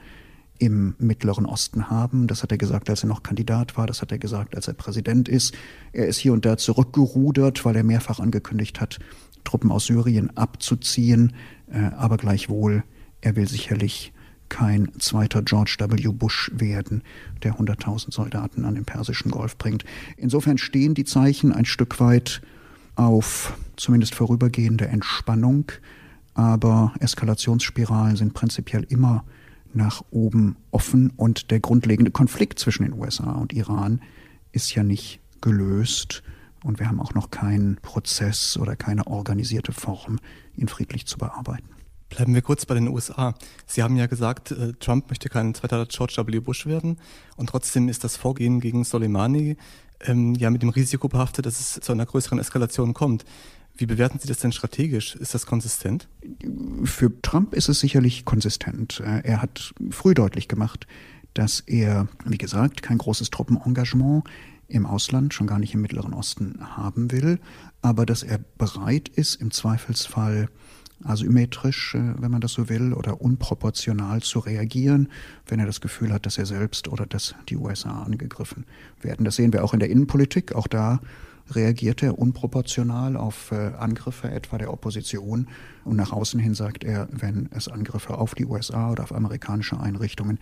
im 0.59 0.95
Mittleren 0.97 1.45
Osten 1.45 1.89
haben. 1.89 2.27
Das 2.27 2.41
hat 2.41 2.51
er 2.51 2.57
gesagt, 2.57 2.89
als 2.89 3.03
er 3.03 3.09
noch 3.09 3.21
Kandidat 3.21 3.77
war. 3.77 3.85
Das 3.85 4.01
hat 4.01 4.13
er 4.13 4.17
gesagt, 4.17 4.55
als 4.55 4.69
er 4.69 4.73
Präsident 4.73 5.27
ist. 5.27 5.53
Er 5.91 6.07
ist 6.07 6.17
hier 6.17 6.31
und 6.31 6.45
da 6.45 6.57
zurückgerudert, 6.57 7.65
weil 7.65 7.75
er 7.75 7.83
mehrfach 7.83 8.19
angekündigt 8.19 8.79
hat, 8.79 8.99
Truppen 9.43 9.71
aus 9.71 9.85
Syrien 9.85 10.35
abzuziehen. 10.37 11.33
Äh, 11.71 11.91
aber 11.95 12.15
gleichwohl, 12.17 12.83
er 13.21 13.35
will 13.35 13.47
sicherlich 13.47 14.13
kein 14.49 14.91
zweiter 14.99 15.41
George 15.41 15.77
W. 15.79 16.07
Bush 16.09 16.51
werden, 16.53 17.03
der 17.43 17.55
100.000 17.55 18.11
Soldaten 18.13 18.65
an 18.65 18.75
den 18.75 18.85
Persischen 18.85 19.31
Golf 19.31 19.57
bringt. 19.57 19.85
Insofern 20.17 20.57
stehen 20.57 20.93
die 20.93 21.05
Zeichen 21.05 21.53
ein 21.53 21.65
Stück 21.65 21.99
weit 21.99 22.41
auf 22.95 23.57
zumindest 23.77 24.15
vorübergehende 24.15 24.87
Entspannung, 24.87 25.71
aber 26.33 26.93
Eskalationsspiralen 26.99 28.15
sind 28.15 28.33
prinzipiell 28.33 28.85
immer 28.89 29.23
nach 29.73 30.03
oben 30.11 30.57
offen 30.71 31.11
und 31.15 31.51
der 31.51 31.59
grundlegende 31.59 32.11
Konflikt 32.11 32.59
zwischen 32.59 32.83
den 32.83 32.93
USA 32.93 33.31
und 33.33 33.53
Iran 33.53 34.01
ist 34.51 34.73
ja 34.73 34.83
nicht 34.83 35.19
gelöst 35.41 36.23
und 36.63 36.79
wir 36.79 36.87
haben 36.87 36.99
auch 36.99 37.13
noch 37.13 37.31
keinen 37.31 37.77
Prozess 37.77 38.57
oder 38.57 38.75
keine 38.75 39.07
organisierte 39.07 39.71
Form, 39.71 40.19
ihn 40.55 40.67
friedlich 40.67 41.05
zu 41.05 41.17
bearbeiten. 41.17 41.69
Bleiben 42.09 42.33
wir 42.33 42.41
kurz 42.41 42.65
bei 42.65 42.73
den 42.73 42.87
USA. 42.87 43.35
Sie 43.67 43.83
haben 43.83 43.95
ja 43.95 44.07
gesagt, 44.07 44.51
äh, 44.51 44.73
Trump 44.79 45.09
möchte 45.09 45.29
kein 45.29 45.53
zweiter 45.53 45.85
George 45.85 46.15
W. 46.25 46.39
Bush 46.39 46.65
werden 46.65 46.97
und 47.37 47.49
trotzdem 47.49 47.87
ist 47.87 48.03
das 48.03 48.17
Vorgehen 48.17 48.59
gegen 48.59 48.83
Soleimani 48.83 49.57
ähm, 50.01 50.33
ja 50.35 50.49
mit 50.49 50.61
dem 50.61 50.69
Risiko 50.69 51.07
behaftet, 51.07 51.45
dass 51.45 51.59
es 51.59 51.79
zu 51.81 51.91
einer 51.91 52.05
größeren 52.05 52.39
Eskalation 52.39 52.93
kommt. 52.93 53.25
Wie 53.75 53.85
bewerten 53.85 54.19
Sie 54.19 54.27
das 54.27 54.39
denn 54.39 54.51
strategisch? 54.51 55.15
Ist 55.15 55.33
das 55.33 55.45
konsistent? 55.45 56.09
Für 56.83 57.21
Trump 57.21 57.53
ist 57.53 57.69
es 57.69 57.79
sicherlich 57.79 58.25
konsistent. 58.25 58.99
Äh, 58.99 59.21
er 59.23 59.41
hat 59.41 59.73
früh 59.91 60.13
deutlich 60.13 60.47
gemacht, 60.47 60.87
dass 61.33 61.61
er, 61.61 62.07
wie 62.25 62.37
gesagt, 62.37 62.81
kein 62.81 62.97
großes 62.97 63.29
Truppenengagement 63.29 64.23
im 64.67 64.85
Ausland, 64.85 65.33
schon 65.33 65.47
gar 65.47 65.59
nicht 65.59 65.73
im 65.73 65.81
Mittleren 65.81 66.13
Osten 66.13 66.59
haben 66.75 67.11
will, 67.11 67.39
aber 67.81 68.05
dass 68.05 68.23
er 68.23 68.39
bereit 68.57 69.09
ist, 69.09 69.35
im 69.35 69.51
Zweifelsfall 69.51 70.49
asymmetrisch, 71.03 71.95
äh, 71.95 72.13
wenn 72.17 72.31
man 72.31 72.41
das 72.41 72.53
so 72.53 72.69
will, 72.69 72.93
oder 72.93 73.21
unproportional 73.21 74.21
zu 74.21 74.39
reagieren, 74.39 75.09
wenn 75.47 75.59
er 75.59 75.65
das 75.65 75.81
Gefühl 75.81 76.11
hat, 76.11 76.25
dass 76.25 76.37
er 76.37 76.45
selbst 76.45 76.87
oder 76.87 77.05
dass 77.05 77.35
die 77.49 77.57
USA 77.57 78.03
angegriffen 78.03 78.65
werden. 79.01 79.25
Das 79.25 79.35
sehen 79.35 79.53
wir 79.53 79.63
auch 79.63 79.73
in 79.73 79.79
der 79.79 79.89
Innenpolitik. 79.89 80.53
Auch 80.53 80.67
da 80.67 80.99
reagiert 81.51 82.03
er 82.03 82.19
unproportional 82.19 83.17
auf 83.17 83.51
äh, 83.51 83.71
Angriffe 83.77 84.29
etwa 84.29 84.57
der 84.57 84.71
Opposition. 84.71 85.47
Und 85.83 85.95
nach 85.95 86.11
außen 86.11 86.39
hin 86.39 86.53
sagt 86.53 86.83
er, 86.83 87.07
wenn 87.11 87.49
es 87.51 87.67
Angriffe 87.67 88.17
auf 88.17 88.35
die 88.35 88.45
USA 88.45 88.91
oder 88.91 89.03
auf 89.03 89.13
amerikanische 89.13 89.79
Einrichtungen 89.79 90.39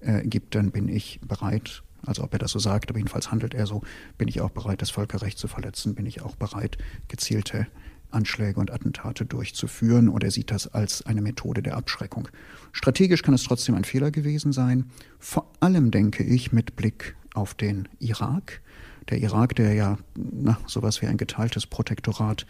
äh, 0.00 0.22
gibt, 0.22 0.54
dann 0.54 0.70
bin 0.70 0.88
ich 0.88 1.20
bereit, 1.26 1.82
also 2.06 2.22
ob 2.22 2.32
er 2.32 2.38
das 2.38 2.52
so 2.52 2.58
sagt, 2.58 2.90
aber 2.90 2.98
jedenfalls 2.98 3.30
handelt 3.30 3.54
er 3.54 3.66
so, 3.66 3.82
bin 4.18 4.28
ich 4.28 4.40
auch 4.40 4.50
bereit, 4.50 4.82
das 4.82 4.90
Völkerrecht 4.90 5.38
zu 5.38 5.48
verletzen, 5.48 5.94
bin 5.94 6.06
ich 6.06 6.22
auch 6.22 6.36
bereit, 6.36 6.78
gezielte 7.08 7.66
Anschläge 8.14 8.60
und 8.60 8.70
Attentate 8.70 9.26
durchzuführen 9.26 10.08
und 10.08 10.22
er 10.24 10.30
sieht 10.30 10.50
das 10.50 10.66
als 10.68 11.04
eine 11.04 11.22
Methode 11.22 11.62
der 11.62 11.76
Abschreckung. 11.76 12.28
Strategisch 12.72 13.22
kann 13.22 13.34
es 13.34 13.44
trotzdem 13.44 13.74
ein 13.74 13.84
Fehler 13.84 14.10
gewesen 14.10 14.52
sein, 14.52 14.90
vor 15.18 15.50
allem 15.60 15.90
denke 15.90 16.22
ich 16.22 16.52
mit 16.52 16.76
Blick 16.76 17.16
auf 17.34 17.54
den 17.54 17.88
Irak, 17.98 18.60
der 19.10 19.18
Irak, 19.18 19.54
der 19.56 19.74
ja 19.74 19.98
na, 20.14 20.58
sowas 20.66 21.02
wie 21.02 21.06
ein 21.06 21.16
geteiltes 21.16 21.66
Protektorat 21.66 22.46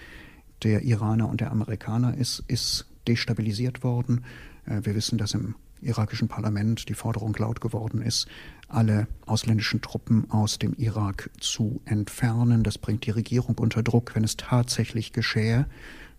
der 0.62 0.82
Iraner 0.82 1.28
und 1.28 1.40
der 1.40 1.50
Amerikaner 1.50 2.16
ist, 2.16 2.44
ist 2.46 2.86
destabilisiert 3.08 3.82
worden. 3.82 4.24
Äh, 4.66 4.80
wir 4.82 4.94
wissen, 4.94 5.18
dass 5.18 5.34
im 5.34 5.56
irakischen 5.84 6.28
Parlament 6.28 6.88
die 6.88 6.94
Forderung 6.94 7.34
laut 7.38 7.60
geworden 7.60 8.02
ist, 8.02 8.26
alle 8.68 9.06
ausländischen 9.26 9.80
Truppen 9.80 10.30
aus 10.30 10.58
dem 10.58 10.74
Irak 10.74 11.30
zu 11.38 11.80
entfernen. 11.84 12.62
Das 12.62 12.78
bringt 12.78 13.06
die 13.06 13.10
Regierung 13.10 13.56
unter 13.58 13.82
Druck, 13.82 14.14
wenn 14.14 14.24
es 14.24 14.36
tatsächlich 14.36 15.12
geschähe, 15.12 15.66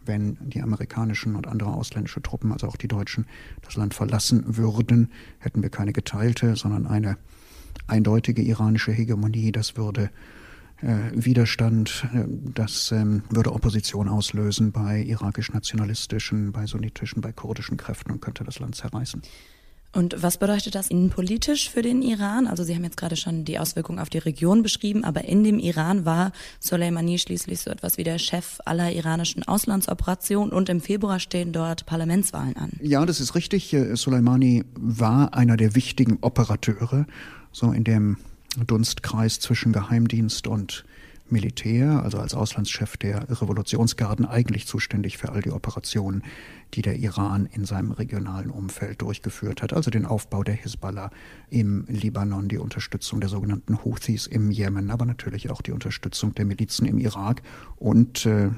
wenn 0.05 0.37
die 0.39 0.61
amerikanischen 0.61 1.35
und 1.35 1.47
andere 1.47 1.73
ausländische 1.73 2.21
Truppen, 2.21 2.51
also 2.51 2.67
auch 2.67 2.77
die 2.77 2.87
Deutschen, 2.87 3.25
das 3.61 3.75
Land 3.75 3.93
verlassen 3.93 4.57
würden, 4.57 5.11
hätten 5.39 5.61
wir 5.61 5.69
keine 5.69 5.93
geteilte, 5.93 6.55
sondern 6.55 6.85
eine 6.87 7.17
eindeutige 7.87 8.41
iranische 8.41 8.91
Hegemonie. 8.91 9.51
Das 9.51 9.77
würde 9.77 10.09
Widerstand, 10.81 12.07
äh, 12.13 12.25
das 12.27 12.91
ähm, 12.91 13.23
würde 13.29 13.53
Opposition 13.53 14.09
auslösen 14.09 14.71
bei 14.71 15.01
irakisch-nationalistischen, 15.03 16.51
bei 16.51 16.65
sunnitischen, 16.65 17.21
bei 17.21 17.31
kurdischen 17.31 17.77
Kräften 17.77 18.11
und 18.11 18.21
könnte 18.21 18.43
das 18.43 18.59
Land 18.59 18.75
zerreißen. 18.75 19.21
Und 19.95 20.21
was 20.21 20.37
bedeutet 20.37 20.75
das 20.75 20.89
innenpolitisch 20.89 21.69
für 21.69 21.81
den 21.81 22.01
Iran? 22.01 22.47
Also 22.47 22.65
Sie 22.65 22.75
haben 22.75 22.83
jetzt 22.83 22.97
gerade 22.97 23.15
schon 23.15 23.45
die 23.45 23.59
Auswirkungen 23.59 23.99
auf 23.99 24.09
die 24.09 24.17
Region 24.17 24.61
beschrieben, 24.61 25.05
aber 25.05 25.23
in 25.23 25.45
dem 25.45 25.57
Iran 25.57 26.03
war 26.03 26.33
Soleimani 26.59 27.17
schließlich 27.17 27.61
so 27.61 27.71
etwas 27.71 27.97
wie 27.97 28.03
der 28.03 28.19
Chef 28.19 28.59
aller 28.65 28.91
iranischen 28.91 29.43
Auslandsoperationen 29.43 30.51
und 30.51 30.67
im 30.67 30.81
Februar 30.81 31.21
stehen 31.21 31.53
dort 31.53 31.85
Parlamentswahlen 31.85 32.57
an. 32.57 32.71
Ja, 32.81 33.05
das 33.05 33.21
ist 33.21 33.35
richtig. 33.35 33.71
Äh, 33.73 33.95
Soleimani 33.95 34.65
war 34.75 35.33
einer 35.33 35.55
der 35.55 35.75
wichtigen 35.75 36.17
Operateure 36.19 37.05
so 37.53 37.71
in 37.71 37.85
dem 37.85 38.17
Dunstkreis 38.65 39.39
zwischen 39.39 39.71
Geheimdienst 39.71 40.47
und 40.47 40.85
Militär, 41.27 42.03
also 42.03 42.19
als 42.19 42.35
Auslandschef 42.35 42.97
der 42.97 43.27
Revolutionsgarden 43.29 44.25
eigentlich 44.27 44.67
zuständig 44.67 45.17
für 45.17 45.31
all 45.31 45.41
die 45.41 45.51
Operationen, 45.51 46.23
die 46.75 46.83
der 46.83 46.97
Iran 46.97 47.47
in 47.51 47.65
seinem 47.65 47.91
regionalen 47.91 48.51
Umfeld 48.51 49.01
durchgeführt 49.01 49.63
hat, 49.63 49.73
also 49.73 49.89
den 49.89 50.05
Aufbau 50.05 50.43
der 50.43 50.53
Hisbollah 50.53 51.09
im 51.49 51.85
Libanon, 51.87 52.47
die 52.47 52.59
Unterstützung 52.59 53.21
der 53.21 53.29
sogenannten 53.29 53.83
Houthis 53.83 54.27
im 54.27 54.51
Jemen, 54.51 54.91
aber 54.91 55.05
natürlich 55.05 55.49
auch 55.49 55.63
die 55.63 55.71
Unterstützung 55.71 56.35
der 56.35 56.45
Milizen 56.45 56.85
im 56.85 56.99
Irak 56.99 57.41
und 57.77 58.27
äh, 58.27 58.51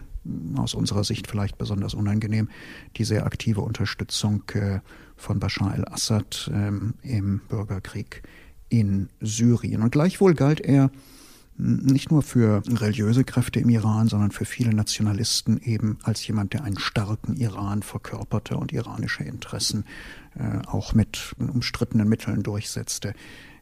aus 0.57 0.73
unserer 0.73 1.05
Sicht 1.05 1.27
vielleicht 1.27 1.57
besonders 1.57 1.93
unangenehm, 1.93 2.49
die 2.97 3.05
sehr 3.05 3.25
aktive 3.25 3.61
Unterstützung 3.61 4.43
äh, 4.53 4.79
von 5.15 5.39
Bashar 5.39 5.71
al-Assad 5.71 6.51
ähm, 6.53 6.95
im 7.01 7.39
Bürgerkrieg 7.47 8.23
in 8.69 9.09
Syrien. 9.21 9.81
Und 9.81 9.91
gleichwohl 9.91 10.33
galt 10.33 10.59
er 10.59 10.91
nicht 11.57 12.11
nur 12.11 12.21
für 12.21 12.61
religiöse 12.67 13.23
Kräfte 13.23 13.59
im 13.59 13.69
Iran, 13.69 14.07
sondern 14.07 14.31
für 14.31 14.45
viele 14.45 14.73
Nationalisten 14.75 15.59
eben 15.63 15.97
als 16.03 16.25
jemand, 16.27 16.53
der 16.53 16.63
einen 16.63 16.77
starken 16.77 17.35
Iran 17.35 17.81
verkörperte 17.81 18.57
und 18.57 18.71
iranische 18.71 19.23
Interessen 19.23 19.83
äh, 20.35 20.65
auch 20.67 20.93
mit 20.93 21.33
umstrittenen 21.39 22.07
Mitteln 22.07 22.43
durchsetzte 22.43 23.13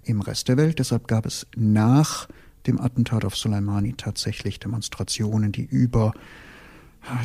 im 0.03 0.21
Rest 0.21 0.49
der 0.49 0.57
Welt. 0.57 0.79
Deshalb 0.79 1.07
gab 1.07 1.25
es 1.25 1.47
nach 1.55 2.27
dem 2.67 2.81
Attentat 2.81 3.23
auf 3.23 3.37
Soleimani 3.37 3.93
tatsächlich 3.95 4.59
Demonstrationen, 4.59 5.51
die 5.51 5.63
über 5.63 6.13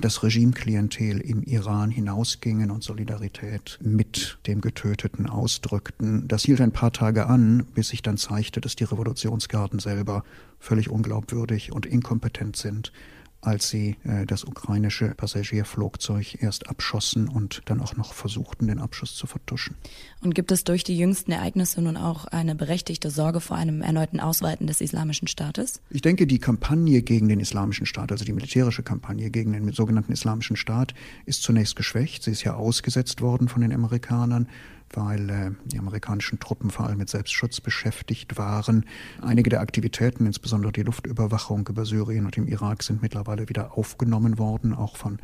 das 0.00 0.22
Regimeklientel 0.22 1.20
im 1.20 1.42
Iran 1.42 1.90
hinausgingen 1.90 2.70
und 2.70 2.82
Solidarität 2.82 3.78
mit 3.82 4.38
dem 4.46 4.60
Getöteten 4.60 5.28
ausdrückten. 5.28 6.28
Das 6.28 6.44
hielt 6.44 6.60
ein 6.60 6.72
paar 6.72 6.92
Tage 6.92 7.26
an, 7.26 7.66
bis 7.74 7.88
sich 7.88 8.02
dann 8.02 8.16
zeigte, 8.16 8.60
dass 8.60 8.76
die 8.76 8.84
Revolutionsgarden 8.84 9.78
selber 9.78 10.24
völlig 10.58 10.90
unglaubwürdig 10.90 11.72
und 11.72 11.86
inkompetent 11.86 12.56
sind 12.56 12.92
als 13.40 13.68
sie 13.70 13.96
äh, 14.04 14.26
das 14.26 14.44
ukrainische 14.44 15.14
Passagierflugzeug 15.14 16.42
erst 16.42 16.68
abschossen 16.68 17.28
und 17.28 17.62
dann 17.64 17.80
auch 17.80 17.96
noch 17.96 18.12
versuchten, 18.12 18.66
den 18.66 18.78
Abschuss 18.78 19.14
zu 19.14 19.26
vertuschen. 19.26 19.76
Und 20.20 20.34
gibt 20.34 20.52
es 20.52 20.64
durch 20.64 20.84
die 20.84 20.96
jüngsten 20.96 21.32
Ereignisse 21.32 21.80
nun 21.80 21.96
auch 21.96 22.26
eine 22.26 22.54
berechtigte 22.54 23.10
Sorge 23.10 23.40
vor 23.40 23.56
einem 23.56 23.80
erneuten 23.82 24.20
Ausweiten 24.20 24.66
des 24.66 24.80
Islamischen 24.80 25.28
Staates? 25.28 25.80
Ich 25.90 26.02
denke, 26.02 26.26
die 26.26 26.38
Kampagne 26.38 27.02
gegen 27.02 27.28
den 27.28 27.40
Islamischen 27.40 27.86
Staat, 27.86 28.12
also 28.12 28.24
die 28.24 28.32
militärische 28.32 28.82
Kampagne 28.82 29.30
gegen 29.30 29.52
den 29.52 29.72
sogenannten 29.72 30.12
Islamischen 30.12 30.56
Staat, 30.56 30.94
ist 31.24 31.42
zunächst 31.42 31.76
geschwächt. 31.76 32.22
Sie 32.22 32.32
ist 32.32 32.44
ja 32.44 32.54
ausgesetzt 32.54 33.22
worden 33.22 33.48
von 33.48 33.62
den 33.62 33.72
Amerikanern 33.72 34.48
weil 34.92 35.30
äh, 35.30 35.50
die 35.66 35.78
amerikanischen 35.78 36.38
Truppen 36.38 36.70
vor 36.70 36.86
allem 36.86 36.98
mit 36.98 37.08
Selbstschutz 37.08 37.60
beschäftigt 37.60 38.38
waren. 38.38 38.84
Einige 39.20 39.50
der 39.50 39.60
Aktivitäten, 39.60 40.26
insbesondere 40.26 40.72
die 40.72 40.82
Luftüberwachung 40.82 41.66
über 41.68 41.84
Syrien 41.84 42.26
und 42.26 42.36
im 42.36 42.46
Irak, 42.46 42.82
sind 42.82 43.02
mittlerweile 43.02 43.48
wieder 43.48 43.76
aufgenommen 43.78 44.38
worden, 44.38 44.74
auch 44.74 44.96
von 44.96 45.18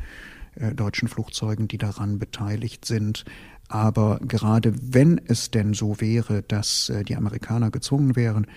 äh, 0.55 0.73
deutschen 0.73 1.07
Flugzeugen, 1.07 1.67
die 1.67 1.77
daran 1.77 2.19
beteiligt 2.19 2.85
sind. 2.85 3.25
Aber 3.67 4.19
gerade 4.21 4.73
wenn 4.81 5.19
es 5.25 5.51
denn 5.51 5.73
so 5.73 5.99
wäre, 5.99 6.43
dass 6.43 6.89
äh, 6.89 7.03
die 7.03 7.15
Amerikaner 7.15 7.69
gezwungen 7.69 8.15
wären, 8.15 8.47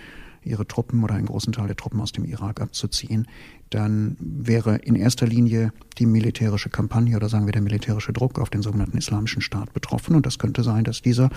ihre 0.43 0.67
Truppen 0.67 1.05
oder 1.05 1.15
einen 1.15 1.27
großen 1.27 1.53
Teil 1.53 1.67
der 1.67 1.77
Truppen 1.77 2.01
aus 2.01 2.13
dem 2.13 2.25
Irak 2.25 2.61
abzuziehen, 2.61 3.27
dann 3.71 4.17
wäre 4.19 4.77
in 4.77 4.95
erster 4.95 5.27
Linie 5.27 5.73
die 5.99 6.07
militärische 6.07 6.71
Kampagne 6.71 7.17
oder 7.17 7.29
sagen 7.29 7.47
wir 7.47 7.53
der 7.53 7.63
militärische 7.63 8.13
Druck 8.13 8.39
auf 8.39 8.51
den 8.51 8.63
sogenannten 8.63 8.99
Islamischen 8.99 9.43
Staat 9.43 9.73
betroffen. 9.73 10.17
Und 10.17 10.27
das 10.27 10.39
könnte 10.39 10.63
sein, 10.63 10.85
dass 10.85 11.03
dieser 11.03 11.31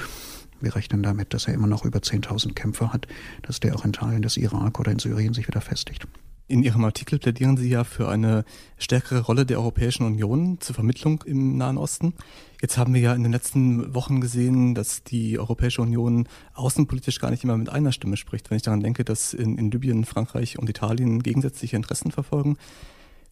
Wir 0.61 0.75
rechnen 0.75 1.03
damit, 1.03 1.33
dass 1.33 1.47
er 1.47 1.53
immer 1.53 1.67
noch 1.67 1.83
über 1.83 1.99
10.000 1.99 2.53
Kämpfer 2.53 2.93
hat, 2.93 3.07
dass 3.41 3.59
der 3.59 3.75
auch 3.75 3.83
in 3.83 3.91
Teilen 3.91 4.21
des 4.21 4.37
Irak 4.37 4.79
oder 4.79 4.91
in 4.91 4.99
Syrien 4.99 5.33
sich 5.33 5.47
wieder 5.47 5.59
festigt. 5.59 6.07
In 6.47 6.61
Ihrem 6.61 6.83
Artikel 6.83 7.19
plädieren 7.19 7.55
Sie 7.55 7.69
ja 7.69 7.85
für 7.85 8.09
eine 8.09 8.43
stärkere 8.77 9.21
Rolle 9.21 9.45
der 9.45 9.59
Europäischen 9.59 10.03
Union 10.03 10.59
zur 10.59 10.75
Vermittlung 10.75 11.23
im 11.25 11.55
Nahen 11.57 11.77
Osten. 11.77 12.15
Jetzt 12.61 12.77
haben 12.77 12.93
wir 12.93 12.99
ja 12.99 13.13
in 13.13 13.23
den 13.23 13.31
letzten 13.31 13.95
Wochen 13.95 14.19
gesehen, 14.19 14.75
dass 14.75 15.03
die 15.03 15.39
Europäische 15.39 15.81
Union 15.81 16.27
außenpolitisch 16.53 17.19
gar 17.19 17.31
nicht 17.31 17.45
immer 17.45 17.55
mit 17.55 17.69
einer 17.69 17.93
Stimme 17.93 18.17
spricht. 18.17 18.49
Wenn 18.49 18.57
ich 18.57 18.63
daran 18.63 18.81
denke, 18.81 19.05
dass 19.05 19.33
in, 19.33 19.57
in 19.57 19.71
Libyen, 19.71 20.03
Frankreich 20.03 20.59
und 20.59 20.69
Italien 20.69 21.23
gegensätzliche 21.23 21.77
Interessen 21.77 22.11
verfolgen. 22.11 22.57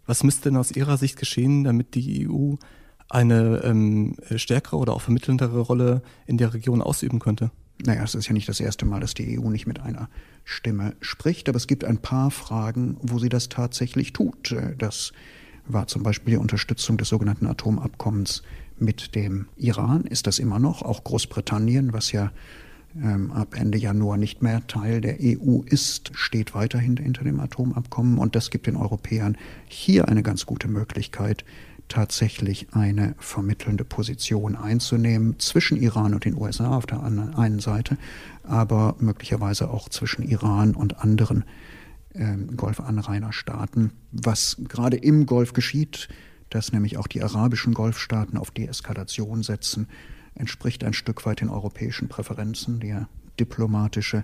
Was 0.06 0.24
müsste 0.24 0.50
denn 0.50 0.58
aus 0.58 0.72
Ihrer 0.72 0.98
Sicht 0.98 1.18
geschehen, 1.18 1.66
damit 1.66 1.96
die 1.96 2.30
EU 2.30 2.56
eine 3.10 3.62
ähm, 3.66 4.16
stärkere 4.38 4.78
oder 4.78 4.94
auch 4.94 5.02
vermittelndere 5.02 5.60
Rolle 5.60 6.02
in 6.28 6.38
der 6.38 6.54
Region 6.54 6.82
ausüben 6.82 7.20
könnte? 7.20 7.52
Naja, 7.86 8.04
es 8.04 8.16
ist 8.16 8.28
ja 8.28 8.34
nicht 8.34 8.50
das 8.50 8.60
erste 8.60 8.86
Mal, 8.86 9.00
dass 9.00 9.14
die 9.14 9.40
EU 9.40 9.50
nicht 9.50 9.68
mit 9.68 9.80
einer 9.80 10.10
Stimme 10.44 10.94
spricht, 11.02 11.50
aber 11.50 11.58
es 11.58 11.68
gibt 11.68 11.84
ein 11.84 11.98
paar 11.98 12.32
Fragen, 12.32 12.98
wo 13.02 13.20
sie 13.20 13.30
das 13.30 13.50
tatsächlich 13.50 14.14
tut. 14.14 14.56
Das 14.78 15.14
war 15.66 15.88
zum 15.88 16.04
Beispiel 16.04 16.36
die 16.36 16.40
Unterstützung 16.40 16.98
des 16.98 17.10
sogenannten 17.10 17.48
Atomabkommens 17.48 18.44
mit 18.78 19.16
dem 19.16 19.48
Iran. 19.58 20.06
Ist 20.06 20.28
das 20.28 20.40
immer 20.40 20.60
noch? 20.60 20.82
Auch 20.82 21.04
Großbritannien, 21.04 21.94
was 21.94 22.12
ja 22.12 22.32
ähm, 23.02 23.32
ab 23.32 23.56
Ende 23.56 23.78
Januar 23.78 24.18
nicht 24.18 24.42
mehr 24.42 24.66
Teil 24.68 25.02
der 25.02 25.18
EU 25.22 25.62
ist, 25.66 26.12
steht 26.14 26.54
weiterhin 26.54 26.98
hinter 26.98 27.24
dem 27.24 27.40
Atomabkommen. 27.40 28.18
Und 28.18 28.36
das 28.36 28.50
gibt 28.50 28.68
den 28.68 28.76
Europäern 28.76 29.38
hier 29.68 30.08
eine 30.08 30.24
ganz 30.24 30.46
gute 30.46 30.68
Möglichkeit, 30.68 31.46
tatsächlich 31.92 32.68
eine 32.72 33.16
vermittelnde 33.20 33.84
Position 33.84 34.56
einzunehmen 34.56 35.40
zwischen 35.40 35.76
Iran 35.76 36.14
und 36.14 36.24
den 36.24 36.38
USA 36.38 36.78
auf 36.78 36.86
der 36.86 37.04
einen 37.04 37.60
Seite, 37.60 37.98
aber 38.44 38.96
möglicherweise 39.00 39.70
auch 39.70 39.90
zwischen 39.90 40.24
Iran 40.24 40.74
und 40.74 41.00
anderen 41.00 41.44
äh, 42.14 42.38
Golfanrainerstaaten. 42.56 43.92
Was 44.14 44.56
gerade 44.70 44.96
im 44.96 45.26
Golf 45.26 45.52
geschieht, 45.52 46.08
dass 46.50 46.72
nämlich 46.72 46.98
auch 46.98 47.08
die 47.08 47.22
arabischen 47.22 47.74
Golfstaaten 47.74 48.38
auf 48.38 48.52
Deeskalation 48.52 49.44
setzen, 49.44 49.88
entspricht 50.34 50.86
ein 50.86 50.94
Stück 50.94 51.26
weit 51.26 51.42
den 51.42 51.50
europäischen 51.50 52.08
Präferenzen, 52.08 52.80
die 52.80 52.88
ja 52.88 53.10
diplomatische 53.38 54.24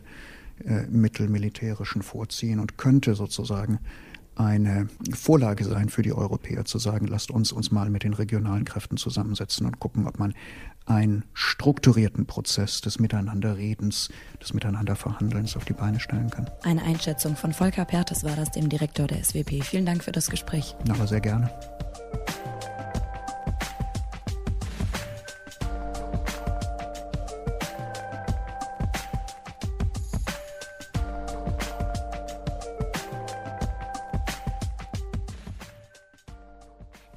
äh, 0.63 0.83
Mittel 0.87 1.27
militärischen 1.27 2.01
vorziehen 2.01 2.61
und 2.61 2.77
könnte 2.77 3.13
sozusagen 3.13 3.79
eine 4.37 4.87
Vorlage 5.13 5.63
sein 5.65 5.89
für 5.89 6.01
die 6.01 6.13
Europäer 6.13 6.65
zu 6.65 6.77
sagen, 6.77 7.07
lasst 7.07 7.31
uns 7.31 7.51
uns 7.51 7.71
mal 7.71 7.89
mit 7.89 8.03
den 8.03 8.13
regionalen 8.13 8.65
Kräften 8.65 8.97
zusammensetzen 8.97 9.65
und 9.65 9.79
gucken, 9.79 10.07
ob 10.07 10.19
man 10.19 10.33
einen 10.85 11.25
strukturierten 11.33 12.25
Prozess 12.25 12.81
des 12.81 12.99
Miteinanderredens, 12.99 14.09
des 14.41 14.53
Miteinanderverhandelns 14.53 15.57
auf 15.57 15.65
die 15.65 15.73
Beine 15.73 15.99
stellen 15.99 16.29
kann. 16.29 16.49
Eine 16.63 16.83
Einschätzung 16.83 17.35
von 17.35 17.53
Volker 17.53 17.85
Pertes 17.85 18.23
war 18.23 18.35
das, 18.35 18.51
dem 18.51 18.69
Direktor 18.69 19.07
der 19.07 19.23
SWP. 19.23 19.61
Vielen 19.63 19.85
Dank 19.85 20.03
für 20.03 20.11
das 20.11 20.29
Gespräch. 20.29 20.75
Aber 20.89 21.07
sehr 21.07 21.21
gerne. 21.21 21.49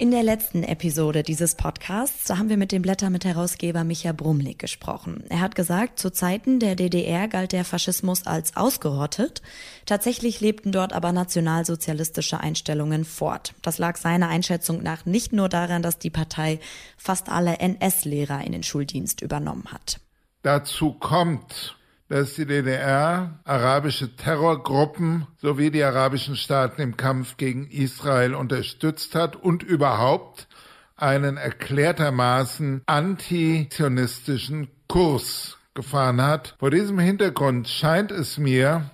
In 0.01 0.09
der 0.09 0.23
letzten 0.23 0.63
Episode 0.63 1.21
dieses 1.21 1.53
Podcasts 1.53 2.31
haben 2.31 2.49
wir 2.49 2.57
mit 2.57 2.71
dem 2.71 2.81
Blätter 2.81 3.11
mit 3.11 3.23
Herausgeber 3.23 3.83
Micha 3.83 4.13
Brumlik 4.13 4.57
gesprochen. 4.57 5.23
Er 5.29 5.41
hat 5.41 5.53
gesagt, 5.53 5.99
zu 5.99 6.11
Zeiten 6.11 6.59
der 6.59 6.75
DDR 6.75 7.27
galt 7.27 7.51
der 7.51 7.63
Faschismus 7.63 8.25
als 8.25 8.57
ausgerottet. 8.57 9.43
Tatsächlich 9.85 10.41
lebten 10.41 10.71
dort 10.71 10.93
aber 10.93 11.11
nationalsozialistische 11.11 12.39
Einstellungen 12.39 13.05
fort. 13.05 13.53
Das 13.61 13.77
lag 13.77 13.95
seiner 13.95 14.27
Einschätzung 14.27 14.81
nach 14.81 15.05
nicht 15.05 15.33
nur 15.33 15.49
daran, 15.49 15.83
dass 15.83 15.99
die 15.99 16.09
Partei 16.09 16.59
fast 16.97 17.29
alle 17.29 17.59
NS-Lehrer 17.59 18.43
in 18.43 18.53
den 18.53 18.63
Schuldienst 18.63 19.21
übernommen 19.21 19.65
hat. 19.71 19.99
Dazu 20.41 20.93
kommt, 20.93 21.77
dass 22.11 22.33
die 22.33 22.45
DDR 22.45 23.39
arabische 23.45 24.17
Terrorgruppen 24.17 25.27
sowie 25.37 25.71
die 25.71 25.81
arabischen 25.81 26.35
Staaten 26.35 26.81
im 26.81 26.97
Kampf 26.97 27.37
gegen 27.37 27.67
Israel 27.67 28.35
unterstützt 28.35 29.15
hat 29.15 29.37
und 29.37 29.63
überhaupt 29.63 30.49
einen 30.97 31.37
erklärtermaßen 31.37 32.81
antizionistischen 32.85 34.67
Kurs 34.89 35.57
gefahren 35.73 36.21
hat. 36.21 36.57
Vor 36.59 36.69
diesem 36.69 36.99
Hintergrund 36.99 37.69
scheint 37.69 38.11
es 38.11 38.37
mir, 38.37 38.91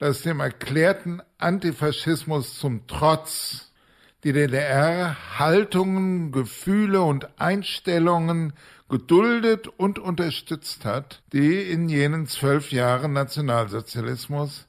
dass 0.00 0.22
dem 0.22 0.40
erklärten 0.40 1.22
Antifaschismus 1.38 2.58
zum 2.58 2.88
Trotz 2.88 3.70
die 4.24 4.32
DDR 4.32 5.38
Haltungen, 5.38 6.32
Gefühle 6.32 7.00
und 7.02 7.28
Einstellungen 7.38 8.54
geduldet 8.88 9.68
und 9.68 9.98
unterstützt 9.98 10.84
hat, 10.84 11.22
die 11.32 11.62
in 11.62 11.88
jenen 11.88 12.26
zwölf 12.26 12.72
Jahren 12.72 13.12
Nationalsozialismus 13.12 14.66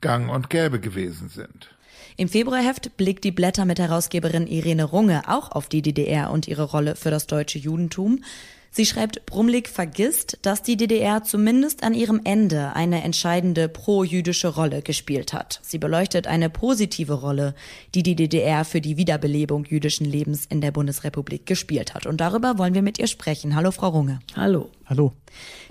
gang 0.00 0.30
und 0.30 0.50
gäbe 0.50 0.80
gewesen 0.80 1.28
sind. 1.28 1.70
Im 2.16 2.28
Februarheft 2.28 2.96
blickt 2.96 3.24
die 3.24 3.30
Blätter 3.30 3.64
mit 3.64 3.78
Herausgeberin 3.78 4.46
Irene 4.46 4.84
Runge 4.84 5.22
auch 5.26 5.52
auf 5.52 5.68
die 5.68 5.82
DDR 5.82 6.30
und 6.30 6.48
ihre 6.48 6.64
Rolle 6.64 6.96
für 6.96 7.10
das 7.10 7.26
deutsche 7.26 7.58
Judentum. 7.58 8.24
Sie 8.72 8.86
schreibt, 8.86 9.26
Brumlik 9.26 9.68
vergisst, 9.68 10.38
dass 10.42 10.62
die 10.62 10.76
DDR 10.76 11.24
zumindest 11.24 11.82
an 11.82 11.92
ihrem 11.92 12.20
Ende 12.22 12.72
eine 12.74 13.02
entscheidende 13.02 13.68
pro-jüdische 13.68 14.46
Rolle 14.46 14.80
gespielt 14.80 15.32
hat. 15.32 15.58
Sie 15.64 15.78
beleuchtet 15.78 16.28
eine 16.28 16.50
positive 16.50 17.14
Rolle, 17.14 17.56
die 17.96 18.04
die 18.04 18.14
DDR 18.14 18.64
für 18.64 18.80
die 18.80 18.96
Wiederbelebung 18.96 19.64
jüdischen 19.64 20.06
Lebens 20.06 20.46
in 20.46 20.60
der 20.60 20.70
Bundesrepublik 20.70 21.46
gespielt 21.46 21.94
hat. 21.94 22.06
Und 22.06 22.20
darüber 22.20 22.58
wollen 22.58 22.74
wir 22.74 22.82
mit 22.82 23.00
ihr 23.00 23.08
sprechen. 23.08 23.56
Hallo, 23.56 23.72
Frau 23.72 23.88
Runge. 23.88 24.20
Hallo. 24.36 24.70
Hallo. 24.86 25.14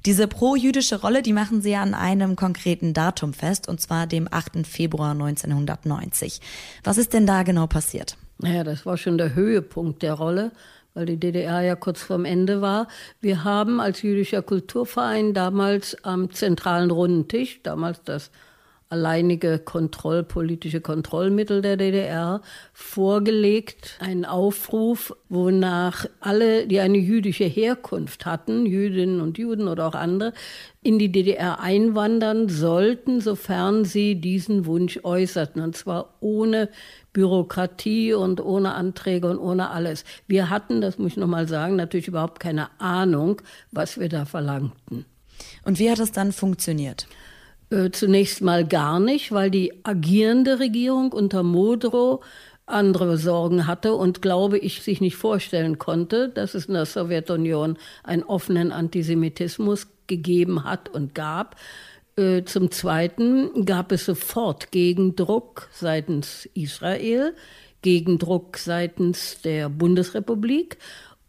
Diese 0.05 0.27
pro-jüdische 0.27 0.99
Rolle, 0.99 1.21
die 1.21 1.33
machen 1.33 1.61
Sie 1.61 1.75
an 1.75 1.93
einem 1.93 2.35
konkreten 2.35 2.93
Datum 2.93 3.33
fest, 3.33 3.69
und 3.69 3.79
zwar 3.79 4.07
dem 4.07 4.27
8. 4.29 4.67
Februar 4.67 5.11
1990. 5.11 6.41
Was 6.83 6.97
ist 6.97 7.13
denn 7.13 7.25
da 7.25 7.43
genau 7.43 7.67
passiert? 7.67 8.17
Naja, 8.39 8.63
das 8.63 8.85
war 8.85 8.97
schon 8.97 9.17
der 9.17 9.35
Höhepunkt 9.35 10.01
der 10.01 10.13
Rolle 10.13 10.51
weil 10.93 11.05
die 11.05 11.19
DDR 11.19 11.61
ja 11.61 11.75
kurz 11.75 12.01
vorm 12.01 12.25
Ende 12.25 12.61
war. 12.61 12.87
Wir 13.21 13.43
haben 13.43 13.79
als 13.79 14.01
jüdischer 14.01 14.41
Kulturverein 14.41 15.33
damals 15.33 16.03
am 16.03 16.31
zentralen 16.31 16.91
runden 16.91 17.27
Tisch, 17.27 17.61
damals 17.63 18.03
das 18.03 18.31
alleinige 18.89 19.59
Kontroll, 19.59 20.23
politische 20.23 20.81
Kontrollmittel 20.81 21.61
der 21.61 21.77
DDR, 21.77 22.41
vorgelegt, 22.73 23.97
einen 23.99 24.25
Aufruf, 24.25 25.15
wonach 25.29 26.07
alle, 26.19 26.65
die 26.65 26.79
eine 26.79 26.97
jüdische 26.97 27.43
Herkunft 27.43 28.25
hatten, 28.25 28.65
Jüdinnen 28.65 29.21
und 29.21 29.37
Juden 29.37 29.67
oder 29.67 29.87
auch 29.87 29.93
andere, 29.93 30.33
in 30.81 30.97
die 30.97 31.11
DDR 31.11 31.59
einwandern 31.59 32.49
sollten, 32.49 33.21
sofern 33.21 33.85
sie 33.85 34.15
diesen 34.15 34.65
Wunsch 34.65 34.99
äußerten, 35.03 35.61
und 35.61 35.77
zwar 35.77 36.15
ohne 36.19 36.69
Bürokratie 37.13 38.13
und 38.13 38.41
ohne 38.41 38.73
Anträge 38.73 39.29
und 39.29 39.37
ohne 39.37 39.69
alles. 39.69 40.03
Wir 40.25 40.49
hatten, 40.49 40.81
das 40.81 40.97
muss 40.97 41.11
ich 41.11 41.17
nochmal 41.17 41.47
sagen, 41.47 41.75
natürlich 41.75 42.07
überhaupt 42.07 42.39
keine 42.39 42.69
Ahnung, 42.79 43.41
was 43.71 43.99
wir 43.99 44.09
da 44.09 44.25
verlangten. 44.25 45.05
Und 45.63 45.77
wie 45.77 45.91
hat 45.91 45.99
es 45.99 46.11
dann 46.11 46.31
funktioniert? 46.31 47.07
Äh, 47.71 47.91
zunächst 47.91 48.41
mal 48.41 48.67
gar 48.67 48.99
nicht, 48.99 49.31
weil 49.31 49.51
die 49.51 49.85
agierende 49.85 50.59
Regierung 50.59 51.11
unter 51.11 51.43
Modrow 51.43 52.23
andere 52.65 53.17
Sorgen 53.17 53.67
hatte 53.67 53.93
und 53.93 54.21
glaube 54.21 54.57
ich 54.57 54.81
sich 54.81 55.01
nicht 55.01 55.15
vorstellen 55.15 55.77
konnte, 55.77 56.29
dass 56.29 56.53
es 56.53 56.65
in 56.65 56.73
der 56.73 56.85
Sowjetunion 56.85 57.77
einen 58.03 58.23
offenen 58.23 58.71
Antisemitismus 58.71 59.87
gegeben 60.07 60.63
hat 60.63 60.89
und 60.89 61.13
gab. 61.13 61.55
Äh, 62.15 62.43
zum 62.43 62.71
Zweiten 62.71 63.65
gab 63.65 63.91
es 63.91 64.05
sofort 64.05 64.71
Gegendruck 64.71 65.69
seitens 65.71 66.49
Israel, 66.53 67.35
Gegendruck 67.81 68.57
seitens 68.57 69.41
der 69.41 69.69
Bundesrepublik 69.69 70.77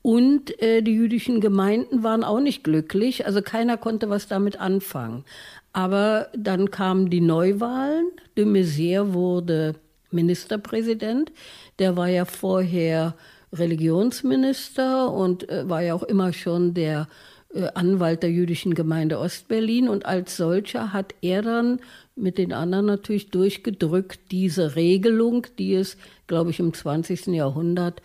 und 0.03 0.61
äh, 0.63 0.81
die 0.83 0.95
jüdischen 0.95 1.41
Gemeinden 1.41 2.03
waren 2.03 2.25
auch 2.25 2.41
nicht 2.41 2.65
glücklich, 2.65 3.27
also 3.27 3.43
keiner 3.43 3.77
konnte 3.77 4.09
was 4.09 4.29
damit 4.29 4.59
anfangen. 4.59 5.25
Aber 5.73 6.29
dann 6.37 6.71
kamen 6.71 7.11
die 7.11 7.21
Neuwahlen. 7.21 8.11
De 8.37 8.45
Maizière 8.45 9.13
wurde 9.13 9.77
Ministerpräsident. 10.11 11.33
Der 11.79 11.97
war 11.97 12.09
ja 12.09 12.25
vorher 12.25 13.15
Religionsminister 13.53 15.13
und 15.13 15.49
äh, 15.49 15.69
war 15.69 15.83
ja 15.83 15.95
auch 15.95 16.03
immer 16.03 16.33
schon 16.33 16.75
der 16.75 17.09
äh, 17.55 17.69
Anwalt 17.75 18.23
der 18.23 18.31
jüdischen 18.31 18.75
Gemeinde 18.75 19.19
Ostberlin. 19.19 19.89
Und 19.89 20.07
als 20.07 20.37
solcher 20.37 20.93
hat 20.93 21.15
er 21.21 21.43
dann 21.43 21.81
mit 22.17 22.39
den 22.39 22.53
anderen 22.53 22.87
natürlich 22.87 23.31
durchgedrückt 23.31 24.21
diese 24.31 24.77
Regelung, 24.77 25.47
die 25.59 25.75
es, 25.75 25.97
glaube 26.27 26.51
ich, 26.51 26.61
im 26.61 26.73
20. 26.73 27.29
Jahrhundert 27.29 28.03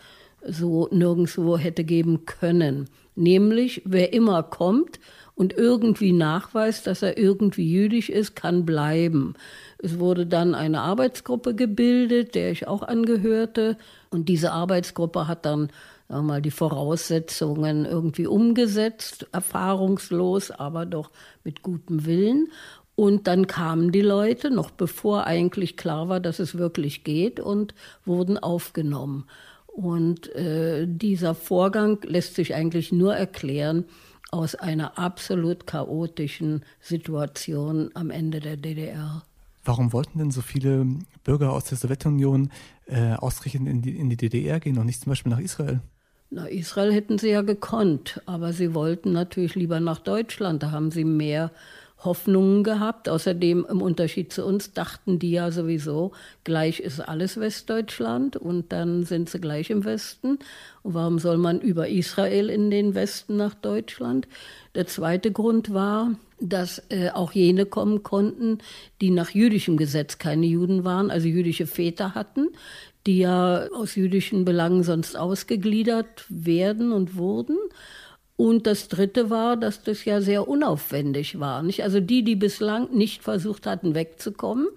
so 0.48 0.88
nirgendwo 0.92 1.58
hätte 1.58 1.84
geben 1.84 2.26
können. 2.26 2.90
Nämlich, 3.16 3.82
wer 3.86 4.14
immer 4.14 4.44
kommt 4.44 5.00
und 5.36 5.54
irgendwie 5.54 6.14
nachweist, 6.14 6.88
dass 6.88 7.02
er 7.02 7.18
irgendwie 7.18 7.70
jüdisch 7.70 8.10
ist, 8.10 8.36
kann 8.36 8.66
bleiben. 8.66 9.36
Es 9.78 10.00
wurde 10.00 10.26
dann 10.26 10.56
eine 10.56 10.82
Arbeitsgruppe 10.82 11.54
gebildet, 11.56 12.36
der 12.36 12.52
ich 12.52 12.68
auch 12.68 12.82
angehörte. 12.82 13.78
Und 14.10 14.30
diese 14.30 14.54
Arbeitsgruppe 14.54 15.28
hat 15.28 15.46
dann 15.46 15.70
sagen 16.08 16.28
wir 16.28 16.34
mal, 16.34 16.42
die 16.42 16.52
Voraussetzungen 16.52 17.86
irgendwie 17.86 18.28
umgesetzt, 18.28 19.28
erfahrungslos, 19.32 20.52
aber 20.52 20.86
doch 20.86 21.12
mit 21.44 21.64
gutem 21.64 22.06
Willen. 22.06 22.50
Und 22.96 23.28
dann 23.28 23.48
kamen 23.48 23.92
die 23.92 24.02
Leute, 24.02 24.52
noch 24.52 24.72
bevor 24.72 25.26
eigentlich 25.26 25.76
klar 25.76 26.08
war, 26.08 26.20
dass 26.20 26.40
es 26.40 26.58
wirklich 26.58 27.04
geht, 27.04 27.40
und 27.40 27.74
wurden 28.06 28.38
aufgenommen. 28.38 29.26
Und 29.68 30.34
äh, 30.36 30.88
dieser 30.88 31.36
Vorgang 31.36 32.00
lässt 32.04 32.36
sich 32.36 32.56
eigentlich 32.56 32.94
nur 32.94 33.14
erklären 33.16 33.86
aus 34.32 34.56
einer 34.56 34.98
absolut 34.98 35.68
chaotischen 35.68 36.64
Situation 36.82 37.92
am 37.94 38.10
Ende 38.10 38.40
der 38.40 38.58
DDR. 38.58 39.24
Warum 39.64 39.94
wollten 39.94 40.20
denn 40.20 40.32
so 40.32 40.42
viele 40.42 40.86
Bürger 41.24 41.52
aus 41.52 41.66
der 41.66 41.78
Sowjetunion 41.78 42.52
äh, 42.86 43.14
ausgerechnet 43.14 43.68
in 43.68 43.82
die, 43.82 43.98
in 43.98 44.10
die 44.10 44.18
DDR 44.18 44.60
gehen 44.60 44.78
und 44.78 44.86
nicht 44.86 45.02
zum 45.02 45.12
Beispiel 45.12 45.32
nach 45.32 45.40
Israel? 45.40 45.82
Na, 46.30 46.46
Israel 46.48 46.94
hätten 46.94 47.18
sie 47.18 47.30
ja 47.30 47.42
gekonnt, 47.42 48.22
aber 48.26 48.54
sie 48.54 48.74
wollten 48.74 49.12
natürlich 49.12 49.56
lieber 49.56 49.80
nach 49.80 50.00
Deutschland. 50.00 50.64
Da 50.64 50.72
haben 50.72 50.92
sie 50.92 51.04
mehr 51.04 51.52
Hoffnungen 52.06 52.64
gehabt. 52.64 53.10
Außerdem 53.10 53.66
im 53.70 53.82
Unterschied 53.82 54.32
zu 54.32 54.46
uns 54.46 54.74
dachten 54.74 55.20
die 55.20 55.32
ja 55.32 55.52
sowieso, 55.52 56.12
gleich 56.44 56.80
ist 56.80 57.00
alles 57.00 57.40
Westdeutschland 57.40 58.38
und 58.38 58.72
dann 58.72 59.04
sind 59.04 59.30
sie 59.30 59.40
gleich 59.40 59.70
im 59.70 59.84
Westen. 59.84 60.40
Und 60.84 60.94
warum 60.94 61.20
soll 61.20 61.38
man 61.38 61.60
über 61.60 61.90
Israel 61.90 62.50
in 62.50 62.70
den 62.70 62.96
Westen 62.96 63.36
nach 63.36 63.56
Deutschland? 63.56 64.28
Der 64.76 64.88
zweite 64.88 65.32
Grund 65.32 65.74
war, 65.74 66.12
dass 66.40 66.84
äh, 66.90 67.10
auch 67.10 67.32
jene 67.32 67.66
kommen 67.66 68.04
konnten, 68.04 68.60
die 69.02 69.10
nach 69.10 69.30
jüdischem 69.32 69.78
Gesetz 69.78 70.18
keine 70.18 70.46
Juden 70.46 70.84
waren, 70.84 71.10
also 71.10 71.28
jüdische 71.28 71.66
Väter 71.66 72.14
hatten, 72.14 72.50
die 73.08 73.20
ja 73.20 73.68
aus 73.74 73.96
jüdischen 73.96 74.46
Belangen 74.46 74.84
sonst 74.84 75.16
ausgegliedert 75.18 76.26
werden 76.30 76.92
und 76.92 77.16
wurden. 77.16 77.58
Und 78.38 78.68
das 78.68 78.90
Dritte 78.90 79.30
war, 79.30 79.56
dass 79.56 79.84
das 79.84 80.04
ja 80.04 80.20
sehr 80.22 80.48
unaufwendig 80.48 81.40
war. 81.40 81.64
Nicht? 81.64 81.84
Also 81.84 82.00
die, 82.00 82.24
die 82.24 82.36
bislang 82.36 82.92
nicht 82.92 83.24
versucht 83.24 83.66
hatten, 83.66 83.96
wegzukommen, 83.96 84.68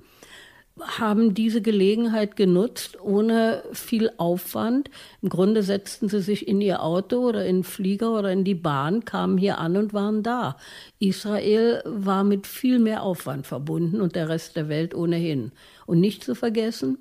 haben 0.80 1.34
diese 1.34 1.60
Gelegenheit 1.60 2.36
genutzt, 2.36 2.98
ohne 3.02 3.64
viel 3.72 4.10
Aufwand. 4.16 4.90
Im 5.22 5.28
Grunde 5.28 5.64
setzten 5.64 6.08
sie 6.08 6.20
sich 6.20 6.46
in 6.46 6.60
ihr 6.60 6.82
Auto 6.82 7.18
oder 7.18 7.44
in 7.44 7.58
den 7.58 7.64
Flieger 7.64 8.16
oder 8.16 8.32
in 8.32 8.44
die 8.44 8.54
Bahn, 8.54 9.04
kamen 9.04 9.38
hier 9.38 9.58
an 9.58 9.76
und 9.76 9.92
waren 9.92 10.22
da. 10.22 10.56
Israel 11.00 11.82
war 11.84 12.22
mit 12.22 12.46
viel 12.46 12.78
mehr 12.78 13.02
Aufwand 13.02 13.46
verbunden 13.46 14.00
und 14.00 14.14
der 14.14 14.28
Rest 14.28 14.56
der 14.56 14.68
Welt 14.68 14.94
ohnehin. 14.94 15.52
Und 15.86 16.00
nicht 16.00 16.22
zu 16.22 16.34
vergessen, 16.34 16.98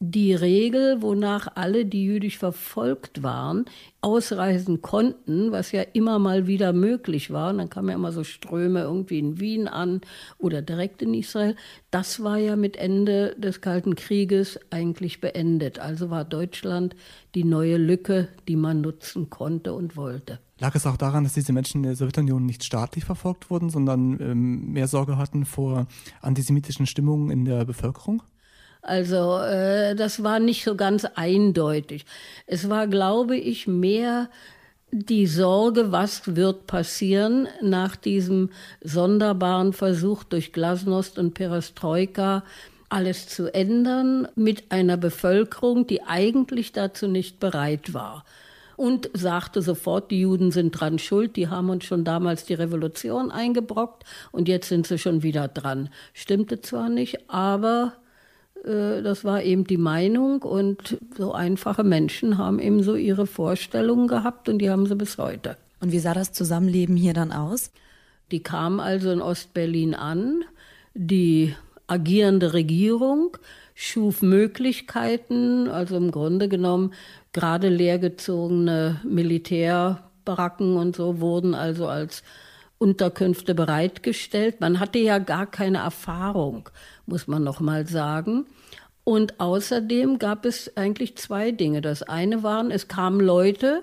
die 0.00 0.32
Regel, 0.32 1.02
wonach 1.02 1.48
alle, 1.56 1.84
die 1.84 2.04
jüdisch 2.04 2.38
verfolgt 2.38 3.22
waren, 3.22 3.64
ausreisen 4.00 4.80
konnten, 4.80 5.50
was 5.50 5.72
ja 5.72 5.82
immer 5.82 6.20
mal 6.20 6.46
wieder 6.46 6.72
möglich 6.72 7.32
war. 7.32 7.50
Und 7.50 7.58
dann 7.58 7.70
kamen 7.70 7.88
ja 7.88 7.96
immer 7.96 8.12
so 8.12 8.22
Ströme 8.22 8.82
irgendwie 8.82 9.18
in 9.18 9.40
Wien 9.40 9.66
an 9.66 10.00
oder 10.38 10.62
direkt 10.62 11.02
in 11.02 11.14
Israel. 11.14 11.56
Das 11.90 12.22
war 12.22 12.38
ja 12.38 12.54
mit 12.54 12.76
Ende 12.76 13.34
des 13.38 13.60
Kalten 13.60 13.96
Krieges 13.96 14.60
eigentlich 14.70 15.20
beendet. 15.20 15.80
Also 15.80 16.10
war 16.10 16.24
Deutschland 16.24 16.94
die 17.34 17.44
neue 17.44 17.76
Lücke, 17.76 18.28
die 18.46 18.56
man 18.56 18.80
nutzen 18.80 19.30
konnte 19.30 19.72
und 19.72 19.96
wollte. 19.96 20.38
Lag 20.60 20.74
es 20.76 20.86
auch 20.86 20.96
daran, 20.96 21.24
dass 21.24 21.34
diese 21.34 21.52
Menschen 21.52 21.78
in 21.78 21.82
der 21.84 21.96
Sowjetunion 21.96 22.44
nicht 22.46 22.64
staatlich 22.64 23.04
verfolgt 23.04 23.50
wurden, 23.50 23.70
sondern 23.70 24.18
ähm, 24.20 24.72
mehr 24.72 24.88
Sorge 24.88 25.16
hatten 25.16 25.44
vor 25.44 25.86
antisemitischen 26.20 26.86
Stimmungen 26.86 27.30
in 27.30 27.44
der 27.44 27.64
Bevölkerung? 27.64 28.22
Also 28.82 29.38
äh, 29.38 29.94
das 29.94 30.22
war 30.22 30.38
nicht 30.38 30.64
so 30.64 30.76
ganz 30.76 31.04
eindeutig. 31.04 32.06
Es 32.46 32.68
war, 32.68 32.86
glaube 32.86 33.36
ich, 33.36 33.66
mehr 33.66 34.28
die 34.90 35.26
Sorge, 35.26 35.92
was 35.92 36.36
wird 36.36 36.66
passieren 36.66 37.46
nach 37.60 37.96
diesem 37.96 38.50
sonderbaren 38.82 39.72
Versuch 39.72 40.24
durch 40.24 40.52
Glasnost 40.52 41.18
und 41.18 41.34
Perestroika, 41.34 42.44
alles 42.88 43.28
zu 43.28 43.52
ändern 43.52 44.28
mit 44.34 44.72
einer 44.72 44.96
Bevölkerung, 44.96 45.86
die 45.86 46.02
eigentlich 46.02 46.72
dazu 46.72 47.06
nicht 47.06 47.38
bereit 47.38 47.92
war. 47.92 48.24
Und 48.76 49.10
sagte 49.12 49.60
sofort, 49.60 50.10
die 50.10 50.20
Juden 50.20 50.52
sind 50.52 50.70
dran 50.70 50.98
schuld, 50.98 51.36
die 51.36 51.48
haben 51.48 51.68
uns 51.68 51.84
schon 51.84 52.04
damals 52.04 52.44
die 52.44 52.54
Revolution 52.54 53.30
eingebrockt 53.30 54.04
und 54.30 54.48
jetzt 54.48 54.68
sind 54.68 54.86
sie 54.86 54.98
schon 54.98 55.22
wieder 55.22 55.48
dran. 55.48 55.90
Stimmte 56.14 56.60
zwar 56.60 56.88
nicht, 56.88 57.28
aber 57.28 57.94
das 58.64 59.24
war 59.24 59.42
eben 59.42 59.64
die 59.64 59.78
Meinung 59.78 60.42
und 60.42 60.98
so 61.16 61.32
einfache 61.32 61.84
Menschen 61.84 62.38
haben 62.38 62.58
eben 62.58 62.82
so 62.82 62.96
ihre 62.96 63.26
Vorstellungen 63.26 64.08
gehabt 64.08 64.48
und 64.48 64.58
die 64.58 64.70
haben 64.70 64.86
sie 64.86 64.96
bis 64.96 65.16
heute. 65.18 65.56
Und 65.80 65.92
wie 65.92 65.98
sah 65.98 66.14
das 66.14 66.32
Zusammenleben 66.32 66.96
hier 66.96 67.14
dann 67.14 67.32
aus? 67.32 67.70
Die 68.30 68.42
kamen 68.42 68.80
also 68.80 69.10
in 69.10 69.22
Ostberlin 69.22 69.94
an. 69.94 70.44
Die 70.94 71.54
agierende 71.86 72.52
Regierung 72.52 73.36
schuf 73.74 74.22
Möglichkeiten, 74.22 75.68
also 75.68 75.96
im 75.96 76.10
Grunde 76.10 76.48
genommen 76.48 76.92
gerade 77.32 77.68
leergezogene 77.68 79.00
Militärbaracken 79.04 80.76
und 80.76 80.96
so 80.96 81.20
wurden 81.20 81.54
also 81.54 81.86
als 81.86 82.24
Unterkünfte 82.78 83.54
bereitgestellt. 83.54 84.60
Man 84.60 84.80
hatte 84.80 84.98
ja 84.98 85.18
gar 85.18 85.46
keine 85.46 85.78
Erfahrung, 85.78 86.68
muss 87.08 87.26
man 87.26 87.42
noch 87.42 87.60
mal 87.60 87.86
sagen. 87.86 88.46
Und 89.04 89.40
außerdem 89.40 90.18
gab 90.18 90.44
es 90.44 90.76
eigentlich 90.76 91.16
zwei 91.16 91.50
Dinge. 91.50 91.80
Das 91.80 92.02
eine 92.02 92.42
waren, 92.42 92.70
es 92.70 92.88
kamen 92.88 93.20
Leute, 93.20 93.82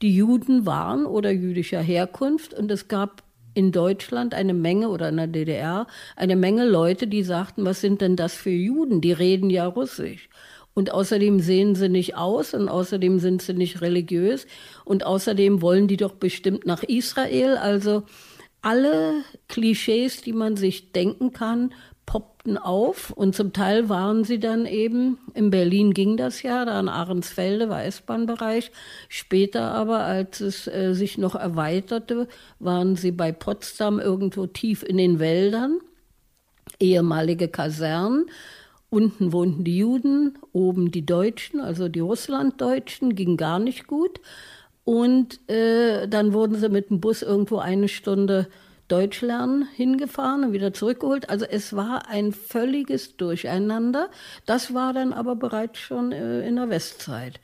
die 0.00 0.16
Juden 0.16 0.66
waren 0.66 1.06
oder 1.06 1.30
jüdischer 1.30 1.80
Herkunft 1.80 2.54
und 2.54 2.70
es 2.70 2.88
gab 2.88 3.22
in 3.52 3.72
Deutschland 3.72 4.34
eine 4.34 4.54
Menge 4.54 4.88
oder 4.88 5.10
in 5.10 5.16
der 5.16 5.26
DDR 5.28 5.86
eine 6.16 6.34
Menge 6.34 6.66
Leute, 6.66 7.06
die 7.06 7.22
sagten, 7.22 7.64
was 7.64 7.80
sind 7.80 8.00
denn 8.00 8.16
das 8.16 8.34
für 8.34 8.50
Juden? 8.50 9.00
Die 9.00 9.12
reden 9.12 9.50
ja 9.50 9.66
Russisch. 9.66 10.28
Und 10.72 10.92
außerdem 10.92 11.38
sehen 11.38 11.76
sie 11.76 11.88
nicht 11.88 12.16
aus 12.16 12.52
und 12.52 12.68
außerdem 12.68 13.20
sind 13.20 13.42
sie 13.42 13.54
nicht 13.54 13.80
religiös 13.80 14.46
und 14.84 15.06
außerdem 15.06 15.62
wollen 15.62 15.86
die 15.86 15.96
doch 15.96 16.14
bestimmt 16.14 16.66
nach 16.66 16.82
Israel. 16.82 17.56
Also 17.56 18.02
alle 18.60 19.22
Klischees, 19.46 20.22
die 20.22 20.32
man 20.32 20.56
sich 20.56 20.90
denken 20.90 21.32
kann, 21.32 21.72
poppten 22.44 22.58
auf. 22.58 23.10
Und 23.10 23.34
zum 23.34 23.52
Teil 23.52 23.88
waren 23.88 24.24
sie 24.24 24.38
dann 24.38 24.66
eben, 24.66 25.18
in 25.34 25.50
Berlin 25.50 25.92
ging 25.92 26.16
das 26.16 26.42
ja, 26.42 26.64
da 26.64 26.78
in 26.78 26.88
Ahrensfelde 26.88 27.68
war 27.68 27.84
S-Bahn-Bereich, 27.84 28.70
später 29.08 29.72
aber, 29.72 30.00
als 30.00 30.40
es 30.40 30.66
äh, 30.66 30.94
sich 30.94 31.18
noch 31.18 31.34
erweiterte, 31.34 32.28
waren 32.58 32.96
sie 32.96 33.12
bei 33.12 33.32
Potsdam 33.32 33.98
irgendwo 33.98 34.46
tief 34.46 34.82
in 34.82 34.98
den 34.98 35.18
Wäldern, 35.18 35.78
ehemalige 36.78 37.48
Kasernen, 37.48 38.26
Unten 38.90 39.32
wohnten 39.32 39.64
die 39.64 39.78
Juden, 39.78 40.38
oben 40.52 40.92
die 40.92 41.04
Deutschen, 41.04 41.58
also 41.58 41.88
die 41.88 41.98
Russlanddeutschen, 41.98 43.16
ging 43.16 43.36
gar 43.36 43.58
nicht 43.58 43.88
gut. 43.88 44.20
Und 44.84 45.40
äh, 45.50 46.06
dann 46.06 46.32
wurden 46.32 46.54
sie 46.54 46.68
mit 46.68 46.90
dem 46.90 47.00
Bus 47.00 47.22
irgendwo 47.22 47.58
eine 47.58 47.88
Stunde 47.88 48.42
Deutsch 48.44 48.63
lernen 48.90 49.66
hingefahren 49.74 50.44
und 50.44 50.52
wieder 50.52 50.72
zurückgeholt. 50.72 51.30
Also 51.30 51.44
es 51.44 51.74
war 51.74 52.08
ein 52.08 52.32
völliges 52.32 53.16
Durcheinander. 53.16 54.10
Das 54.46 54.74
war 54.74 54.92
dann 54.92 55.12
aber 55.12 55.36
bereits 55.36 55.78
schon 55.78 56.12
äh, 56.12 56.46
in 56.46 56.56
der 56.56 56.70
Westzeit. 56.70 57.40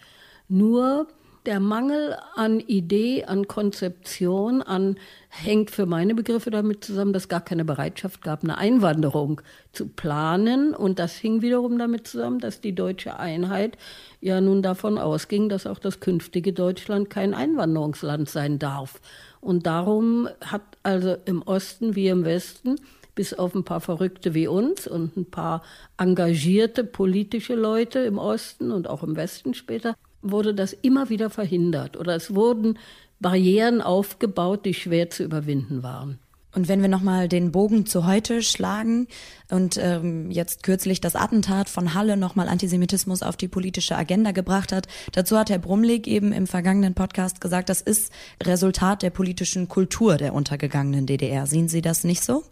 Nur 0.49 1.07
der 1.47 1.61
Mangel 1.61 2.17
an 2.35 2.61
Idee, 2.61 3.25
an 3.25 3.49
Konzeption, 3.49 4.61
an 4.61 4.97
hängt 5.31 5.71
für 5.71 5.87
meine 5.87 6.15
Begriffe 6.15 6.51
damit 6.51 6.85
zusammen, 6.85 7.13
dass 7.13 7.29
gar 7.29 7.41
keine 7.41 7.65
Bereitschaft 7.65 8.23
gab, 8.23 8.43
eine 8.45 8.59
Einwanderung 8.59 9.41
zu 9.73 9.89
planen. 9.89 10.75
Und 10.75 10.99
das 10.99 11.15
hing 11.15 11.41
wiederum 11.41 11.79
damit 11.79 12.07
zusammen, 12.07 12.41
dass 12.41 12.61
die 12.61 12.75
deutsche 12.75 13.19
Einheit 13.19 13.79
ja 14.21 14.41
nun 14.41 14.63
davon 14.63 14.99
ausging, 14.99 15.49
dass 15.49 15.67
auch 15.67 15.79
das 15.79 16.01
künftige 16.01 16.53
Deutschland 16.53 17.11
kein 17.11 17.35
Einwanderungsland 17.35 18.29
sein 18.29 18.59
darf. 18.59 19.01
Und 19.41 19.67
darum 19.67 20.29
hat 20.41 20.63
also 20.83 21.17
im 21.25 21.43
Osten 21.43 21.97
wie 21.97 22.09
im 22.09 22.25
Westen 22.25 22.77
bis 23.15 23.35
auf 23.35 23.55
ein 23.55 23.65
paar 23.65 23.81
Verrückte 23.81 24.35
wie 24.35 24.47
uns 24.47 24.87
und 24.87 25.17
ein 25.17 25.27
paar 25.27 25.63
engagierte 25.99 26.85
politische 26.85 27.55
Leute 27.55 28.01
im 28.01 28.19
Osten 28.19 28.71
und 28.71 28.89
auch 28.89 29.03
im 29.03 29.17
Westen 29.17 29.55
später, 29.55 29.95
wurde 30.23 30.55
das 30.55 30.73
immer 30.73 31.09
wieder 31.09 31.31
verhindert 31.31 31.97
oder 31.97 32.15
es 32.15 32.35
wurden 32.35 32.79
Barrieren 33.21 33.83
aufgebaut, 33.83 34.65
die 34.65 34.75
schwer 34.75 35.11
zu 35.11 35.25
überwinden 35.25 35.83
waren. 35.83 36.19
Und 36.55 36.69
wenn 36.69 36.83
wir 36.83 36.89
nochmal 36.89 37.29
den 37.29 37.53
Bogen 37.53 37.87
zu 37.87 38.07
heute 38.07 38.43
schlagen 38.43 39.07
und 39.51 39.79
ähm, 39.81 40.31
jetzt 40.31 40.63
kürzlich 40.63 41.01
das 41.01 41.15
Attentat 41.15 41.69
von 41.69 41.95
Halle 41.95 42.17
nochmal 42.17 42.49
Antisemitismus 42.49 43.23
auf 43.23 43.37
die 43.37 43.49
politische 43.49 43.97
Agenda 43.97 44.33
gebracht 44.33 44.73
hat, 44.73 44.89
dazu 45.13 45.39
hat 45.39 45.51
Herr 45.51 45.59
Brumlik 45.59 46.07
eben 46.07 46.33
im 46.33 46.47
vergangenen 46.47 46.95
Podcast 46.95 47.41
gesagt, 47.41 47.69
das 47.69 47.81
ist 47.81 48.13
Resultat 48.43 49.03
der 49.03 49.11
politischen 49.11 49.69
Kultur 49.69 50.17
der 50.17 50.35
untergegangenen 50.35 51.07
DDR. 51.07 51.47
Sehen 51.47 51.69
Sie 51.69 51.83
das 51.83 52.05
nicht 52.05 52.25
so? 52.25 52.43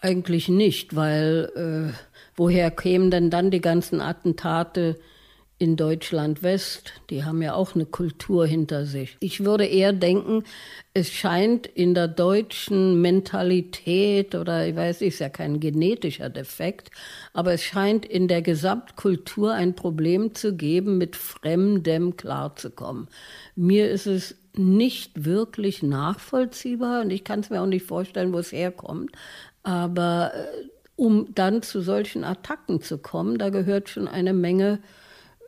Eigentlich 0.00 0.48
nicht, 0.48 0.94
weil 0.94 1.50
äh, 1.56 1.94
woher 2.36 2.70
kämen 2.70 3.10
denn 3.10 3.30
dann 3.30 3.50
die 3.50 3.60
ganzen 3.60 4.00
Attentate 4.00 4.98
in 5.60 5.76
Deutschland 5.76 6.44
West, 6.44 6.92
die 7.10 7.24
haben 7.24 7.42
ja 7.42 7.54
auch 7.54 7.74
eine 7.74 7.84
Kultur 7.84 8.46
hinter 8.46 8.86
sich. 8.86 9.16
Ich 9.18 9.44
würde 9.44 9.66
eher 9.66 9.92
denken, 9.92 10.44
es 10.94 11.10
scheint 11.10 11.66
in 11.66 11.94
der 11.94 12.06
deutschen 12.06 13.00
Mentalität 13.00 14.36
oder 14.36 14.68
ich 14.68 14.76
weiß, 14.76 15.02
ist 15.02 15.18
ja 15.18 15.28
kein 15.28 15.58
genetischer 15.58 16.30
Defekt, 16.30 16.90
aber 17.32 17.52
es 17.54 17.64
scheint 17.64 18.06
in 18.06 18.28
der 18.28 18.40
Gesamtkultur 18.40 19.52
ein 19.52 19.74
Problem 19.74 20.32
zu 20.34 20.54
geben, 20.54 20.96
mit 20.96 21.16
Fremdem 21.16 22.16
klarzukommen. 22.16 23.08
Mir 23.56 23.90
ist 23.90 24.06
es 24.06 24.36
nicht 24.54 25.24
wirklich 25.24 25.82
nachvollziehbar 25.82 27.02
und 27.02 27.10
ich 27.10 27.24
kann 27.24 27.40
es 27.40 27.50
mir 27.50 27.62
auch 27.62 27.66
nicht 27.66 27.86
vorstellen, 27.86 28.32
wo 28.32 28.38
es 28.38 28.52
herkommt. 28.52 29.10
Aber 29.64 30.32
äh, 30.34 30.68
um 30.94 31.32
dann 31.34 31.62
zu 31.62 31.80
solchen 31.80 32.24
Attacken 32.24 32.80
zu 32.80 32.98
kommen, 32.98 33.38
da 33.38 33.50
gehört 33.50 33.88
schon 33.88 34.08
eine 34.08 34.32
Menge 34.32 34.80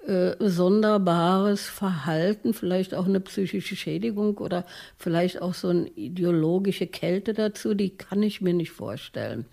äh, 0.07 0.35
sonderbares 0.41 1.67
Verhalten, 1.67 2.55
vielleicht 2.55 2.95
auch 2.95 3.07
eine 3.07 3.21
psychische 3.21 3.77
Schädigung 3.77 4.39
oder 4.39 4.65
vielleicht 4.97 5.43
auch 5.43 5.55
so 5.55 5.69
eine 5.69 5.89
ideologische 5.89 6.87
Kälte 6.87 7.35
dazu, 7.35 7.75
die 7.75 7.91
kann 7.91 8.23
ich 8.23 8.41
mir 8.41 8.55
nicht 8.55 8.73
vorstellen. 8.73 9.45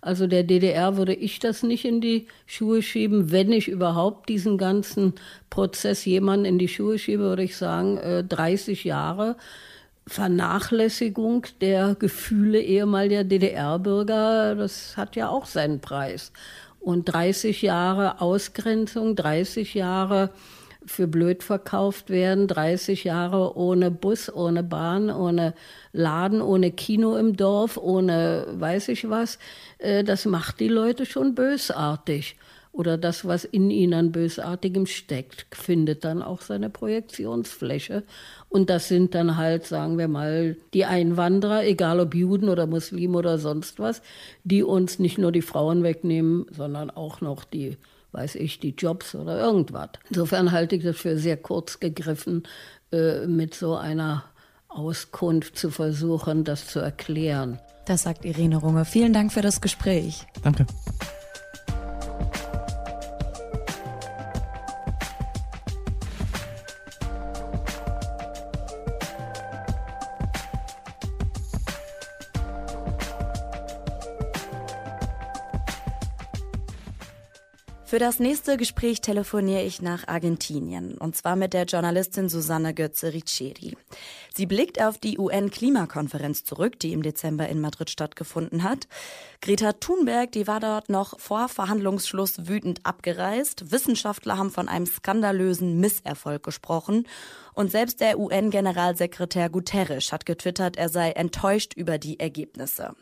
Also 0.00 0.26
der 0.26 0.42
DDR 0.42 0.96
würde 0.96 1.14
ich 1.14 1.38
das 1.38 1.62
nicht 1.62 1.84
in 1.84 2.00
die 2.00 2.26
Schuhe 2.46 2.82
schieben. 2.82 3.30
Wenn 3.30 3.52
ich 3.52 3.68
überhaupt 3.68 4.28
diesen 4.28 4.58
ganzen 4.58 5.14
Prozess 5.48 6.04
jemanden 6.04 6.46
in 6.46 6.58
die 6.58 6.68
Schuhe 6.68 6.98
schiebe, 6.98 7.22
würde 7.22 7.44
ich 7.44 7.56
sagen, 7.56 7.98
äh, 7.98 8.24
30 8.24 8.82
Jahre 8.82 9.36
Vernachlässigung 10.08 11.46
der 11.60 11.94
Gefühle 11.94 12.60
ehemaliger 12.60 13.22
DDR-Bürger, 13.22 14.56
das 14.56 14.96
hat 14.96 15.14
ja 15.14 15.28
auch 15.28 15.46
seinen 15.46 15.80
Preis. 15.80 16.32
Und 16.82 17.04
30 17.04 17.62
Jahre 17.62 18.20
Ausgrenzung, 18.20 19.14
30 19.14 19.74
Jahre 19.74 20.30
für 20.84 21.06
blöd 21.06 21.42
verkauft 21.42 22.10
werden, 22.10 22.48
30 22.48 23.04
Jahre 23.04 23.56
ohne 23.56 23.90
Bus, 23.90 24.32
ohne 24.32 24.62
Bahn, 24.62 25.10
ohne 25.10 25.54
Laden, 25.92 26.42
ohne 26.42 26.72
Kino 26.72 27.16
im 27.16 27.36
Dorf, 27.36 27.76
ohne 27.76 28.46
weiß 28.50 28.88
ich 28.88 29.08
was, 29.08 29.38
äh, 29.78 30.02
das 30.02 30.24
macht 30.24 30.60
die 30.60 30.68
Leute 30.68 31.06
schon 31.06 31.34
bösartig 31.34 32.36
oder 32.72 32.96
das, 32.96 33.26
was 33.26 33.44
in 33.44 33.70
ihnen 33.70 33.92
an 33.92 34.12
Bösartigem 34.12 34.86
steckt, 34.86 35.46
findet 35.54 36.04
dann 36.04 36.22
auch 36.22 36.40
seine 36.40 36.70
Projektionsfläche. 36.70 38.02
Und 38.48 38.70
das 38.70 38.88
sind 38.88 39.14
dann 39.14 39.36
halt, 39.36 39.66
sagen 39.66 39.98
wir 39.98 40.08
mal, 40.08 40.56
die 40.72 40.86
Einwanderer, 40.86 41.64
egal 41.64 42.00
ob 42.00 42.14
Juden 42.14 42.48
oder 42.48 42.66
Muslim 42.66 43.14
oder 43.14 43.38
sonst 43.38 43.78
was, 43.78 44.00
die 44.44 44.62
uns 44.62 44.98
nicht 44.98 45.18
nur 45.18 45.32
die 45.32 45.42
Frauen 45.42 45.82
wegnehmen, 45.82 46.46
sondern 46.50 46.90
auch 46.90 47.20
noch 47.20 47.44
die, 47.44 47.76
weiß 48.12 48.36
ich, 48.36 48.58
die 48.58 48.74
Jobs 48.76 49.14
oder 49.14 49.38
irgendwas. 49.38 49.90
Insofern 50.08 50.50
halte 50.50 50.76
ich 50.76 50.82
das 50.82 50.96
für 50.96 51.18
sehr 51.18 51.36
kurz 51.36 51.78
gegriffen, 51.78 52.44
äh, 52.90 53.26
mit 53.26 53.54
so 53.54 53.76
einer 53.76 54.24
Auskunft 54.68 55.58
zu 55.58 55.70
versuchen, 55.70 56.44
das 56.44 56.68
zu 56.68 56.80
erklären. 56.80 57.58
Das 57.84 58.04
sagt 58.04 58.24
Irene 58.24 58.56
Runge. 58.56 58.86
Vielen 58.86 59.12
Dank 59.12 59.30
für 59.30 59.42
das 59.42 59.60
Gespräch. 59.60 60.26
Danke. 60.42 60.66
Das 78.02 78.18
nächste 78.18 78.56
Gespräch 78.56 79.00
telefoniere 79.00 79.62
ich 79.62 79.80
nach 79.80 80.08
Argentinien 80.08 80.98
und 80.98 81.16
zwar 81.16 81.36
mit 81.36 81.52
der 81.52 81.66
Journalistin 81.66 82.28
Susanne 82.28 82.74
Götze-Riccieri. 82.74 83.76
Sie 84.34 84.46
blickt 84.46 84.82
auf 84.82 84.98
die 84.98 85.20
UN-Klimakonferenz 85.20 86.42
zurück, 86.42 86.80
die 86.80 86.94
im 86.94 87.04
Dezember 87.04 87.48
in 87.48 87.60
Madrid 87.60 87.90
stattgefunden 87.90 88.64
hat. 88.64 88.88
Greta 89.40 89.74
Thunberg, 89.74 90.32
die 90.32 90.48
war 90.48 90.58
dort 90.58 90.88
noch 90.88 91.20
vor 91.20 91.48
Verhandlungsschluss 91.48 92.48
wütend 92.48 92.84
abgereist. 92.84 93.70
Wissenschaftler 93.70 94.36
haben 94.36 94.50
von 94.50 94.68
einem 94.68 94.86
skandalösen 94.86 95.78
Misserfolg 95.78 96.42
gesprochen. 96.42 97.06
Und 97.54 97.70
selbst 97.70 98.00
der 98.00 98.18
UN-Generalsekretär 98.18 99.48
Guterres 99.48 100.10
hat 100.10 100.26
getwittert, 100.26 100.76
er 100.76 100.88
sei 100.88 101.12
enttäuscht 101.12 101.74
über 101.74 101.98
die 101.98 102.18
Ergebnisse. 102.18 102.96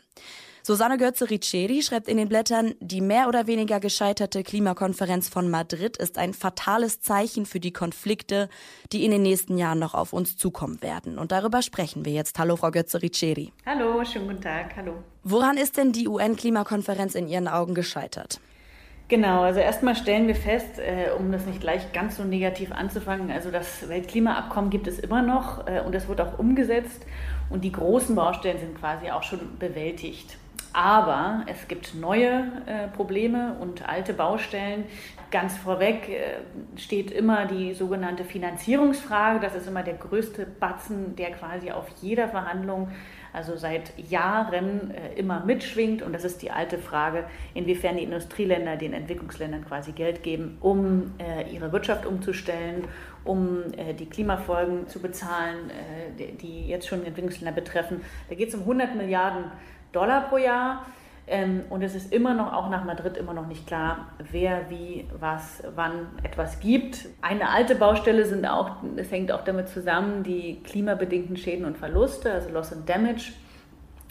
Susanne 0.63 0.99
Götze-Riccieri 0.99 1.81
schreibt 1.81 2.07
in 2.07 2.17
den 2.17 2.29
Blättern, 2.29 2.75
die 2.79 3.01
mehr 3.01 3.27
oder 3.27 3.47
weniger 3.47 3.79
gescheiterte 3.79 4.43
Klimakonferenz 4.43 5.27
von 5.27 5.49
Madrid 5.49 5.97
ist 5.97 6.19
ein 6.19 6.35
fatales 6.35 7.01
Zeichen 7.01 7.47
für 7.47 7.59
die 7.59 7.73
Konflikte, 7.73 8.47
die 8.91 9.03
in 9.03 9.09
den 9.09 9.23
nächsten 9.23 9.57
Jahren 9.57 9.79
noch 9.79 9.95
auf 9.95 10.13
uns 10.13 10.37
zukommen 10.37 10.83
werden. 10.83 11.17
Und 11.17 11.31
darüber 11.31 11.63
sprechen 11.63 12.05
wir 12.05 12.13
jetzt. 12.13 12.37
Hallo, 12.37 12.57
Frau 12.57 12.69
Götze-Riccieri. 12.69 13.51
Hallo, 13.65 14.05
schönen 14.05 14.27
guten 14.27 14.41
Tag. 14.41 14.75
Hallo. 14.75 14.93
Woran 15.23 15.57
ist 15.57 15.77
denn 15.77 15.93
die 15.93 16.07
UN-Klimakonferenz 16.07 17.15
in 17.15 17.27
Ihren 17.27 17.47
Augen 17.47 17.73
gescheitert? 17.73 18.39
Genau, 19.07 19.41
also 19.41 19.59
erstmal 19.59 19.95
stellen 19.95 20.27
wir 20.27 20.35
fest, 20.35 20.77
äh, 20.77 21.09
um 21.17 21.31
das 21.31 21.47
nicht 21.47 21.59
gleich 21.59 21.91
ganz 21.91 22.17
so 22.17 22.23
negativ 22.23 22.71
anzufangen, 22.71 23.29
also 23.29 23.51
das 23.51 23.89
Weltklimaabkommen 23.89 24.69
gibt 24.69 24.87
es 24.87 24.99
immer 24.99 25.21
noch 25.21 25.67
äh, 25.67 25.81
und 25.81 25.93
es 25.93 26.07
wird 26.07 26.21
auch 26.21 26.39
umgesetzt 26.39 27.05
und 27.49 27.65
die 27.65 27.73
großen 27.73 28.15
Baustellen 28.15 28.59
sind 28.59 28.79
quasi 28.79 29.11
auch 29.11 29.23
schon 29.23 29.57
bewältigt. 29.59 30.37
Aber 30.73 31.43
es 31.47 31.67
gibt 31.67 31.95
neue 31.95 32.49
äh, 32.65 32.87
Probleme 32.87 33.57
und 33.59 33.87
alte 33.89 34.13
Baustellen. 34.13 34.85
Ganz 35.29 35.57
vorweg 35.57 36.07
äh, 36.07 36.79
steht 36.79 37.11
immer 37.11 37.45
die 37.45 37.73
sogenannte 37.73 38.23
Finanzierungsfrage. 38.23 39.41
Das 39.41 39.53
ist 39.53 39.67
immer 39.67 39.83
der 39.83 39.95
größte 39.95 40.45
Batzen, 40.45 41.17
der 41.17 41.31
quasi 41.31 41.71
auf 41.71 41.87
jeder 42.01 42.29
Verhandlung, 42.29 42.89
also 43.33 43.57
seit 43.57 43.91
Jahren, 44.09 44.91
äh, 44.91 45.13
immer 45.19 45.43
mitschwingt. 45.43 46.01
Und 46.01 46.13
das 46.13 46.23
ist 46.23 46.41
die 46.41 46.51
alte 46.51 46.77
Frage, 46.77 47.25
inwiefern 47.53 47.97
die 47.97 48.03
Industrieländer 48.03 48.77
den 48.77 48.93
Entwicklungsländern 48.93 49.65
quasi 49.65 49.91
Geld 49.91 50.23
geben, 50.23 50.57
um 50.61 51.11
äh, 51.17 51.53
ihre 51.53 51.73
Wirtschaft 51.73 52.05
umzustellen, 52.05 52.85
um 53.25 53.63
äh, 53.75 53.93
die 53.93 54.07
Klimafolgen 54.07 54.87
zu 54.87 55.01
bezahlen, 55.01 55.69
äh, 56.17 56.31
die, 56.33 56.67
jetzt 56.67 56.87
schon 56.87 57.05
Entwicklungsländer 57.05 57.53
betreffen. 57.53 58.01
Da 58.29 58.35
geht 58.35 58.49
es 58.49 58.55
um 58.55 58.61
100 58.61 58.95
Milliarden 58.95 59.51
Dollar 59.91 60.29
pro 60.29 60.37
Jahr. 60.37 60.85
Ähm, 61.27 61.63
und 61.69 61.81
es 61.81 61.95
ist 61.95 62.11
immer 62.11 62.33
noch, 62.33 62.51
auch 62.51 62.69
nach 62.69 62.83
Madrid, 62.83 63.15
immer 63.15 63.33
noch 63.33 63.47
nicht 63.47 63.67
klar, 63.67 64.07
wer, 64.31 64.69
wie, 64.69 65.07
was, 65.19 65.63
wann 65.75 66.07
etwas 66.23 66.59
gibt. 66.59 67.07
Eine 67.21 67.49
alte 67.49 67.75
Baustelle 67.75 68.25
sind 68.25 68.45
auch, 68.45 68.71
es 68.97 69.11
hängt 69.11 69.31
auch 69.31 69.43
damit 69.43 69.69
zusammen, 69.69 70.23
die 70.23 70.61
klimabedingten 70.63 71.37
Schäden 71.37 71.65
und 71.65 71.77
Verluste, 71.77 72.31
also 72.31 72.49
Loss 72.49 72.73
and 72.73 72.89
Damage. 72.89 73.33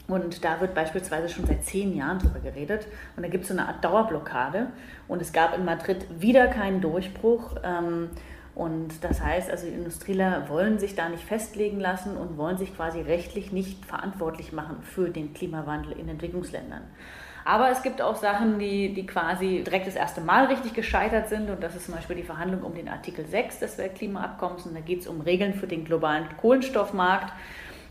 Und 0.06 0.44
da 0.44 0.60
wird 0.60 0.74
beispielsweise 0.74 1.28
schon 1.28 1.46
seit 1.46 1.64
zehn 1.64 1.96
Jahren 1.96 2.18
drüber 2.18 2.40
geredet. 2.40 2.86
Und 3.16 3.22
da 3.22 3.28
gibt 3.28 3.42
es 3.42 3.48
so 3.48 3.54
eine 3.54 3.68
Art 3.68 3.84
Dauerblockade. 3.84 4.68
Und 5.06 5.22
es 5.22 5.32
gab 5.32 5.56
in 5.56 5.64
Madrid 5.64 6.06
wieder 6.20 6.48
keinen 6.48 6.80
Durchbruch. 6.80 7.54
Und 8.54 9.04
das 9.04 9.20
heißt, 9.20 9.50
also 9.50 9.66
die 9.66 9.72
Industrieler 9.72 10.48
wollen 10.48 10.78
sich 10.78 10.94
da 10.94 11.08
nicht 11.08 11.24
festlegen 11.24 11.80
lassen 11.80 12.16
und 12.16 12.36
wollen 12.36 12.58
sich 12.58 12.74
quasi 12.74 13.00
rechtlich 13.00 13.52
nicht 13.52 13.84
verantwortlich 13.84 14.52
machen 14.52 14.82
für 14.82 15.08
den 15.08 15.32
Klimawandel 15.34 15.92
in 15.92 16.08
Entwicklungsländern. 16.08 16.82
Aber 17.44 17.70
es 17.70 17.82
gibt 17.82 18.02
auch 18.02 18.16
Sachen, 18.16 18.58
die, 18.58 18.92
die 18.92 19.06
quasi 19.06 19.62
direkt 19.64 19.86
das 19.86 19.96
erste 19.96 20.20
Mal 20.20 20.46
richtig 20.46 20.74
gescheitert 20.74 21.28
sind. 21.28 21.48
Und 21.48 21.62
das 21.62 21.74
ist 21.74 21.86
zum 21.86 21.94
Beispiel 21.94 22.16
die 22.16 22.22
Verhandlung 22.22 22.62
um 22.62 22.74
den 22.74 22.88
Artikel 22.88 23.24
6 23.24 23.60
des 23.60 23.78
Weltklimaabkommens. 23.78 24.66
Und 24.66 24.74
da 24.74 24.80
geht 24.80 25.00
es 25.00 25.06
um 25.06 25.20
Regeln 25.20 25.54
für 25.54 25.66
den 25.66 25.84
globalen 25.84 26.26
Kohlenstoffmarkt. 26.36 27.32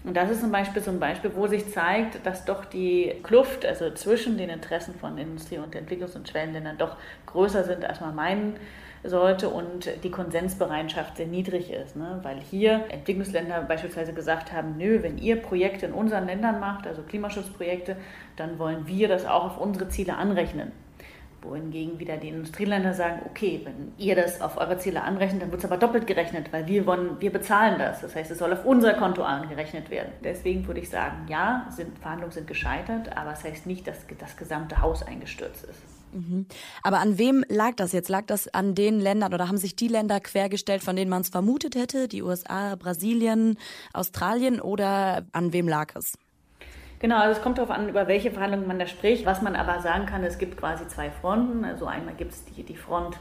Und 0.03 0.15
das 0.15 0.29
ist 0.29 0.41
zum 0.41 0.51
Beispiel 0.51 0.81
so 0.81 0.91
ein 0.91 0.99
Beispiel, 0.99 1.31
wo 1.35 1.47
sich 1.47 1.71
zeigt, 1.73 2.25
dass 2.25 2.45
doch 2.45 2.63
die 2.63 3.15
Kluft, 3.23 3.65
also 3.65 3.91
zwischen 3.91 4.37
den 4.37 4.49
Interessen 4.49 4.93
von 4.95 5.17
Industrie- 5.17 5.57
und 5.57 5.75
Entwicklungs- 5.75 6.15
und 6.15 6.29
Schwellenländern 6.29 6.77
doch 6.77 6.95
größer 7.25 7.65
sind, 7.65 7.83
als 7.83 7.99
man 7.99 8.15
meinen 8.15 8.55
sollte 9.03 9.49
und 9.49 9.89
die 10.03 10.11
Konsensbereitschaft 10.11 11.17
sehr 11.17 11.27
niedrig 11.27 11.71
ist. 11.71 11.95
Ne? 11.95 12.19
Weil 12.23 12.39
hier 12.39 12.85
Entwicklungsländer 12.89 13.61
beispielsweise 13.61 14.13
gesagt 14.13 14.51
haben, 14.51 14.75
nö, 14.77 15.01
wenn 15.01 15.17
ihr 15.17 15.37
Projekte 15.37 15.85
in 15.85 15.93
unseren 15.93 16.25
Ländern 16.25 16.59
macht, 16.59 16.85
also 16.85 17.01
Klimaschutzprojekte, 17.03 17.95
dann 18.35 18.59
wollen 18.59 18.87
wir 18.87 19.07
das 19.07 19.25
auch 19.25 19.45
auf 19.45 19.57
unsere 19.59 19.89
Ziele 19.89 20.15
anrechnen. 20.15 20.71
wohingegen 21.41 21.99
wieder 21.99 22.17
die 22.17 22.27
Industrieländer 22.27 22.93
sagen, 22.93 23.21
okay, 23.25 23.61
wenn 23.63 23.93
ihr 23.97 24.13
das 24.13 24.41
auf 24.41 24.57
eure 24.57 24.77
Ziele 24.77 25.03
anrechnet, 25.03 25.41
dann 25.41 25.51
wird 25.51 25.63
es 25.63 25.71
aber 25.71 25.77
doppelt 25.77 26.05
gerechnet, 26.05 26.51
weil 26.51 26.67
wir, 26.67 26.85
wollen, 26.85 27.21
wir 27.21 27.31
bezahlen 27.31 27.79
das. 27.79 28.01
Das 28.01 28.13
heißt, 28.13 28.29
es 28.31 28.39
soll 28.39 28.51
auf 28.51 28.65
unser 28.65 28.93
Konto 28.95 29.23
angerechnet 29.23 29.89
werden. 29.89 30.11
Deswegen 30.21 30.67
würde 30.67 30.81
ich 30.81 30.89
sagen, 30.89 31.27
ja, 31.29 31.65
sind, 31.69 31.97
Verhandlungen 31.99 32.33
sind 32.33 32.47
gescheitert, 32.47 33.15
aber 33.15 33.31
es 33.31 33.43
das 33.43 33.51
heißt 33.51 33.67
nicht, 33.67 33.87
dass 33.87 34.05
das 34.17 34.35
gesamte 34.35 34.81
Haus 34.81 35.01
eingestürzt 35.01 35.63
ist. 35.63 35.98
Mhm. 36.11 36.45
Aber 36.83 36.99
an 36.99 37.17
wem 37.17 37.43
lag 37.49 37.75
das 37.75 37.91
jetzt? 37.91 38.09
Lag 38.09 38.25
das 38.25 38.47
an 38.53 38.75
den 38.75 38.99
Ländern 38.99 39.33
oder 39.33 39.47
haben 39.47 39.57
sich 39.57 39.75
die 39.75 39.87
Länder 39.87 40.19
quergestellt, 40.19 40.83
von 40.83 40.95
denen 40.95 41.09
man 41.09 41.21
es 41.21 41.29
vermutet 41.29 41.75
hätte? 41.75 42.07
Die 42.07 42.23
USA, 42.23 42.75
Brasilien, 42.75 43.57
Australien 43.93 44.59
oder 44.59 45.25
an 45.31 45.53
wem 45.53 45.67
lag 45.67 45.95
es? 45.95 46.17
Genau, 46.99 47.17
also 47.17 47.37
es 47.37 47.41
kommt 47.41 47.57
darauf 47.57 47.71
an, 47.71 47.87
über 47.87 48.07
welche 48.07 48.31
Verhandlungen 48.31 48.67
man 48.67 48.77
da 48.77 48.85
spricht. 48.85 49.25
Was 49.25 49.41
man 49.41 49.55
aber 49.55 49.81
sagen 49.81 50.05
kann, 50.05 50.23
es 50.23 50.37
gibt 50.37 50.57
quasi 50.57 50.87
zwei 50.87 51.09
Fronten. 51.09 51.63
Also 51.63 51.85
einmal 51.85 52.13
gibt 52.15 52.33
es 52.33 52.43
die, 52.45 52.63
die 52.63 52.75
Front 52.75 53.17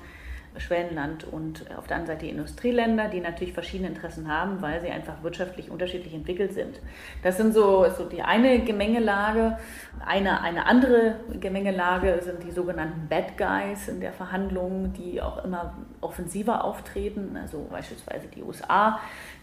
Schwellenland 0.60 1.24
und 1.24 1.64
auf 1.76 1.86
der 1.86 1.96
anderen 1.96 2.06
Seite 2.06 2.26
die 2.26 2.30
Industrieländer, 2.30 3.08
die 3.08 3.20
natürlich 3.20 3.54
verschiedene 3.54 3.88
Interessen 3.88 4.28
haben, 4.28 4.60
weil 4.62 4.80
sie 4.80 4.88
einfach 4.88 5.22
wirtschaftlich 5.22 5.70
unterschiedlich 5.70 6.14
entwickelt 6.14 6.54
sind. 6.54 6.80
Das 7.22 7.36
sind 7.36 7.54
so, 7.54 7.86
so 7.96 8.04
die 8.04 8.22
eine 8.22 8.60
Gemengelage. 8.60 9.58
Eine, 10.04 10.40
eine 10.40 10.66
andere 10.66 11.16
Gemengelage 11.40 12.20
sind 12.22 12.42
die 12.42 12.50
sogenannten 12.50 13.08
Bad 13.08 13.36
Guys 13.36 13.88
in 13.88 14.00
der 14.00 14.12
Verhandlung, 14.12 14.92
die 14.92 15.20
auch 15.20 15.44
immer 15.44 15.74
offensiver 16.00 16.64
auftreten, 16.64 17.36
also 17.40 17.66
beispielsweise 17.70 18.28
die 18.28 18.42
USA, 18.42 19.00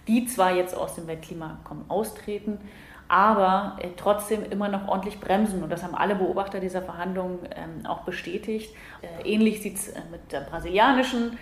die 0.07 0.25
zwar 0.25 0.55
jetzt 0.55 0.75
aus 0.75 0.95
dem 0.95 1.07
Weltklimaabkommen 1.07 1.89
austreten, 1.89 2.59
aber 3.07 3.77
äh, 3.79 3.89
trotzdem 3.95 4.43
immer 4.49 4.69
noch 4.69 4.87
ordentlich 4.87 5.19
bremsen. 5.19 5.61
Und 5.63 5.69
das 5.69 5.83
haben 5.83 5.95
alle 5.95 6.15
Beobachter 6.15 6.59
dieser 6.59 6.81
Verhandlungen 6.81 7.39
ähm, 7.55 7.85
auch 7.85 8.01
bestätigt. 8.01 8.75
Äh, 9.01 9.29
ähnlich 9.29 9.61
sieht 9.61 9.75
es 9.75 9.89
äh, 9.89 10.01
mit 10.11 10.31
der 10.31 10.41
brasilianischen 10.41 11.37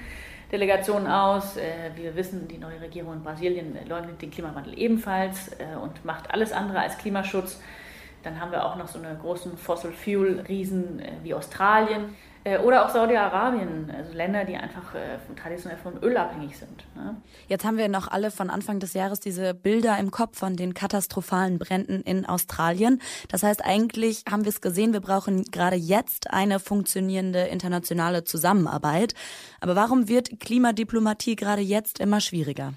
Delegation 0.52 1.08
aus. 1.08 1.56
Wir 1.95 2.15
wissen, 2.15 2.47
die 2.47 2.60
neue 2.60 2.80
Regierung 2.80 3.13
in 3.13 3.23
Brasilien 3.23 3.76
leugnet 3.89 4.21
den 4.21 4.30
Klimawandel 4.30 4.78
ebenfalls 4.78 5.49
und 5.82 6.06
macht 6.06 6.32
alles 6.32 6.52
andere 6.52 6.80
als 6.80 6.99
Klimaschutz. 6.99 7.60
Dann 8.21 8.39
haben 8.39 8.52
wir 8.52 8.63
auch 8.63 8.76
noch 8.76 8.88
so 8.88 8.99
eine 8.99 9.17
großen 9.17 9.58
Fossil 9.58 9.91
Fuel 9.91 10.41
Riesen 10.47 11.02
wie 11.23 11.34
Australien. 11.34 12.15
Äh, 12.45 12.58
oder 12.60 12.86
auch 12.86 12.89
Saudi-Arabien, 12.89 13.91
also 13.95 14.13
Länder, 14.13 14.43
die 14.43 14.56
einfach 14.56 14.93
äh, 14.95 15.17
traditionell 15.39 15.77
von 15.77 15.97
Öl 16.03 16.17
abhängig 16.17 16.58
sind. 16.58 16.84
Ne? 16.95 17.15
Jetzt 17.47 17.63
haben 17.63 17.77
wir 17.77 17.88
noch 17.88 18.10
alle 18.10 18.32
von 18.32 18.49
Anfang 18.49 18.79
des 18.79 18.93
Jahres 18.93 19.19
diese 19.19 19.53
Bilder 19.53 19.97
im 19.97 20.12
Kopf 20.12 20.38
von 20.38 20.56
den 20.56 20.73
katastrophalen 20.73 21.58
Bränden 21.58 22.01
in 22.01 22.25
Australien. 22.25 23.01
Das 23.29 23.43
heißt, 23.43 23.63
eigentlich 23.63 24.23
haben 24.29 24.43
wir 24.43 24.49
es 24.49 24.62
gesehen, 24.62 24.93
wir 24.93 25.01
brauchen 25.01 25.43
gerade 25.45 25.77
jetzt 25.77 26.32
eine 26.32 26.60
funktionierende 26.60 27.43
internationale 27.43 28.23
Zusammenarbeit. 28.23 29.13
Aber 29.62 29.75
warum 29.75 30.10
wird 30.10 30.39
Klimadiplomatie 30.39 31.36
gerade 31.36 31.62
jetzt 31.62 31.99
immer 31.99 32.19
schwieriger? 32.19 32.73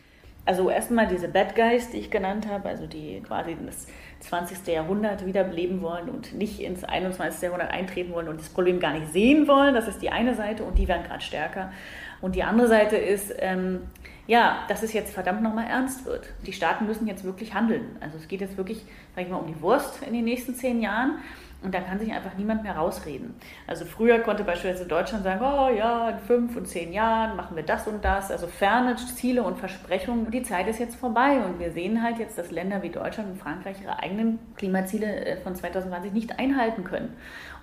Also 0.46 0.70
erstmal 0.70 1.08
diese 1.08 1.26
Bad 1.26 1.56
Guys, 1.56 1.90
die 1.90 1.98
ich 1.98 2.10
genannt 2.10 2.46
habe, 2.48 2.68
also 2.68 2.86
die 2.86 3.20
quasi 3.20 3.56
das 3.66 3.88
20. 4.20 4.66
Jahrhundert 4.68 5.26
wiederbeleben 5.26 5.82
wollen 5.82 6.08
und 6.08 6.34
nicht 6.34 6.60
ins 6.60 6.84
21. 6.84 7.42
Jahrhundert 7.42 7.72
eintreten 7.72 8.12
wollen 8.12 8.28
und 8.28 8.38
das 8.40 8.48
Problem 8.48 8.78
gar 8.78 8.92
nicht 8.92 9.12
sehen 9.12 9.48
wollen. 9.48 9.74
Das 9.74 9.88
ist 9.88 10.00
die 10.00 10.10
eine 10.10 10.34
Seite 10.34 10.62
und 10.62 10.78
die 10.78 10.86
werden 10.86 11.02
gerade 11.02 11.20
stärker. 11.20 11.72
Und 12.20 12.36
die 12.36 12.44
andere 12.44 12.68
Seite 12.68 12.96
ist, 12.96 13.34
ähm, 13.38 13.82
ja, 14.28 14.64
dass 14.68 14.82
es 14.82 14.92
jetzt 14.92 15.12
verdammt 15.12 15.42
nochmal 15.42 15.66
ernst 15.66 16.04
wird. 16.04 16.28
Die 16.46 16.52
Staaten 16.52 16.86
müssen 16.86 17.06
jetzt 17.06 17.24
wirklich 17.24 17.54
handeln. 17.54 17.96
Also 18.00 18.16
es 18.16 18.28
geht 18.28 18.40
jetzt 18.40 18.56
wirklich, 18.56 18.84
sag 19.14 19.24
ich 19.24 19.30
mal, 19.30 19.38
um 19.38 19.46
die 19.46 19.60
Wurst 19.60 20.02
in 20.02 20.12
den 20.12 20.24
nächsten 20.24 20.54
zehn 20.54 20.80
Jahren. 20.80 21.18
Und 21.66 21.74
da 21.74 21.80
kann 21.80 21.98
sich 21.98 22.12
einfach 22.12 22.36
niemand 22.38 22.62
mehr 22.62 22.76
rausreden. 22.76 23.34
Also 23.66 23.84
früher 23.84 24.20
konnte 24.20 24.44
beispielsweise 24.44 24.86
Deutschland 24.86 25.24
sagen, 25.24 25.40
oh 25.42 25.68
ja, 25.76 26.10
in 26.10 26.18
fünf 26.20 26.56
und 26.56 26.68
zehn 26.68 26.92
Jahren 26.92 27.36
machen 27.36 27.56
wir 27.56 27.64
das 27.64 27.88
und 27.88 28.04
das. 28.04 28.30
Also 28.30 28.46
ferne 28.46 28.94
Ziele 28.94 29.42
und 29.42 29.58
Versprechungen. 29.58 30.30
Die 30.30 30.44
Zeit 30.44 30.68
ist 30.68 30.78
jetzt 30.78 30.94
vorbei 30.94 31.40
und 31.44 31.58
wir 31.58 31.72
sehen 31.72 32.04
halt 32.04 32.20
jetzt, 32.20 32.38
dass 32.38 32.52
Länder 32.52 32.84
wie 32.84 32.90
Deutschland 32.90 33.30
und 33.32 33.40
Frankreich 33.40 33.82
ihre 33.82 33.98
eigenen 33.98 34.38
Klimaziele 34.54 35.26
äh, 35.26 35.36
von 35.38 35.56
2020 35.56 36.12
nicht 36.12 36.38
einhalten 36.38 36.84
können. 36.84 37.16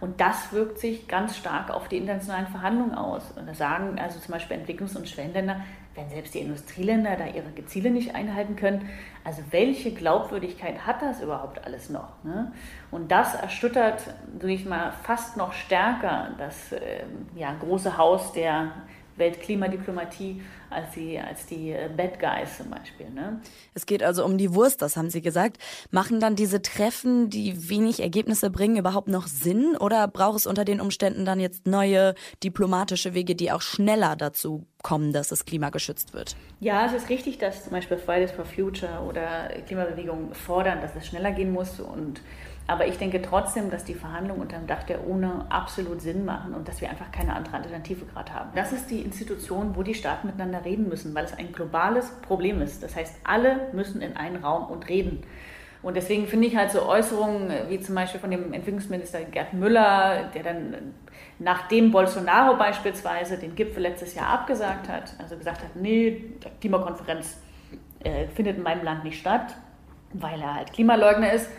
Und 0.03 0.19
das 0.19 0.51
wirkt 0.51 0.79
sich 0.79 1.07
ganz 1.07 1.37
stark 1.37 1.69
auf 1.69 1.87
die 1.87 1.95
internationalen 1.95 2.47
Verhandlungen 2.47 2.93
aus. 2.93 3.31
Und 3.37 3.47
da 3.47 3.53
sagen 3.53 3.97
also 3.97 4.19
zum 4.19 4.33
Beispiel 4.33 4.57
Entwicklungs- 4.57 4.97
und 4.97 5.07
Schwellenländer, 5.07 5.61
wenn 5.95 6.09
selbst 6.09 6.33
die 6.33 6.39
Industrieländer 6.39 7.15
da 7.15 7.25
ihre 7.27 7.55
Ziele 7.67 7.89
nicht 7.89 8.13
einhalten 8.13 8.57
können, 8.57 8.89
also 9.23 9.41
welche 9.51 9.93
Glaubwürdigkeit 9.93 10.85
hat 10.85 11.01
das 11.01 11.21
überhaupt 11.21 11.65
alles 11.65 11.89
noch? 11.89 12.21
Ne? 12.25 12.51
Und 12.91 13.13
das 13.13 13.33
erschüttert, 13.35 14.01
sag 14.41 14.49
ich 14.49 14.65
mal, 14.65 14.91
fast 15.03 15.37
noch 15.37 15.53
stärker 15.53 16.31
das 16.37 16.73
äh, 16.73 17.05
ja, 17.35 17.55
große 17.57 17.97
Haus 17.97 18.33
der 18.33 18.73
Weltklimadiplomatie 19.17 20.41
als 20.69 20.91
die, 20.95 21.19
als 21.19 21.45
die 21.45 21.71
äh, 21.71 21.89
Bad 21.95 22.19
Guys 22.19 22.58
zum 22.58 22.69
Beispiel. 22.69 23.10
Ne? 23.10 23.41
Es 23.73 23.86
geht 23.86 24.04
also 24.04 24.26
um 24.26 24.38
die 24.38 24.54
Wurst, 24.54 24.82
das 24.82 24.97
haben 24.97 25.10
Sie 25.10 25.21
gesagt. 25.21 25.58
Machen 25.91 26.19
dann 26.19 26.36
diese 26.36 26.62
Treffen, 26.62 27.30
die 27.30 27.69
wenig 27.69 28.02
Ergebnisse 28.02 28.49
bringen, 28.49 28.78
überhaupt 28.78 29.08
noch 29.08 29.28
Sinn? 29.28 29.78
Oder 29.78 30.08
braucht 30.08 30.39
es 30.39 30.47
unter 30.47 30.65
den 30.65 30.82
Umständen 30.82 31.26
dann 31.26 31.39
jetzt 31.39 31.67
neue 31.67 32.15
diplomatische 32.43 33.13
Wege, 33.13 33.36
die 33.36 33.52
auch 33.52 33.62
schneller 33.62 34.15
dazu 34.15 34.65
kommen, 34.82 35.13
dass 35.13 35.30
das 35.30 35.45
Klima 35.45 35.69
geschützt 35.69 36.13
wird? 36.13 36.36
Ja, 36.60 36.86
es 36.86 36.93
ist 36.93 37.10
richtig, 37.10 37.38
dass 37.38 37.63
zum 37.63 37.71
Beispiel 37.71 37.97
Fridays 37.97 38.32
for 38.32 38.45
Future 38.45 39.02
oder 39.08 39.49
Klimabewegungen 39.67 40.34
fordern, 40.34 40.82
dass 40.82 40.95
es 40.95 41.08
schneller 41.08 41.32
gehen 41.32 41.52
muss 41.52 41.80
und 41.80 42.21
aber 42.65 42.88
ich 42.88 42.97
denke 42.97 43.21
trotzdem, 43.21 43.69
dass 43.69 43.84
die 43.84 43.93
Verhandlungen 43.93 44.41
unter 44.41 44.58
dem 44.58 44.67
Dach 44.67 44.84
der 44.84 45.06
UNO 45.06 45.45
absolut 45.49 46.02
Sinn 46.02 46.23
machen 46.23 46.54
und 46.54 46.67
dass 46.67 46.80
wir 46.80 46.89
einfach 46.89 47.12
keine 47.12 47.36
andere 47.36 47.58
Alternative 47.58 48.06
gerade 48.06 48.34
haben. 48.34 48.52
Das 48.56 48.71
ist 48.71 48.89
die 48.89 49.02
Institution, 49.02 49.76
wo 49.76 49.84
die 49.84 49.93
Staaten 49.93 50.28
miteinander 50.28 50.63
reden 50.63 50.88
müssen, 50.88 51.13
weil 51.13 51.26
es 51.26 51.34
ein 51.34 51.52
globales 51.52 52.10
Problem 52.21 52.62
ist. 52.62 52.82
Das 52.82 52.95
heißt, 52.95 53.15
alle 53.26 53.67
müssen 53.73 54.02
in 54.02 54.15
einen 54.15 54.38
Raum 54.38 54.71
und 54.71 54.88
reden. 54.88 55.23
Und 55.82 55.97
deswegen 55.97 56.28
finde 56.28 56.47
ich 56.47 56.56
halt 56.56 56.71
so 56.71 56.88
Äußerungen 56.88 57.52
wie 57.67 57.82
zum 57.82 57.95
Beispiel 57.95 58.21
von 58.21 58.32
dem 58.32 58.54
Entwicklungsminister 58.54 59.21
Gerd 59.26 59.52
Müller, 59.54 60.30
der 60.34 60.43
dann 60.43 60.93
nachdem 61.39 61.91
Bolsonaro 61.91 62.56
beispielsweise 62.56 63.38
den 63.38 63.56
Gipfel 63.56 63.84
letztes 63.84 64.15
Jahr 64.15 64.30
abgesagt 64.30 64.88
hat, 64.88 65.13
also 65.19 65.36
gesagt 65.36 65.62
hat, 65.62 65.76
nee, 65.76 66.23
die 66.41 66.49
Klimakonferenz 66.62 67.41
äh, 68.02 68.28
findet 68.28 68.58
in 68.58 68.63
meinem 68.63 68.86
Land 68.86 69.04
nicht 69.04 69.19
statt, 69.19 69.56
weil 70.13 70.41
er 70.41 70.56
halt 70.56 70.71
Klimaleugner 70.71 71.34
ist, 71.34 71.49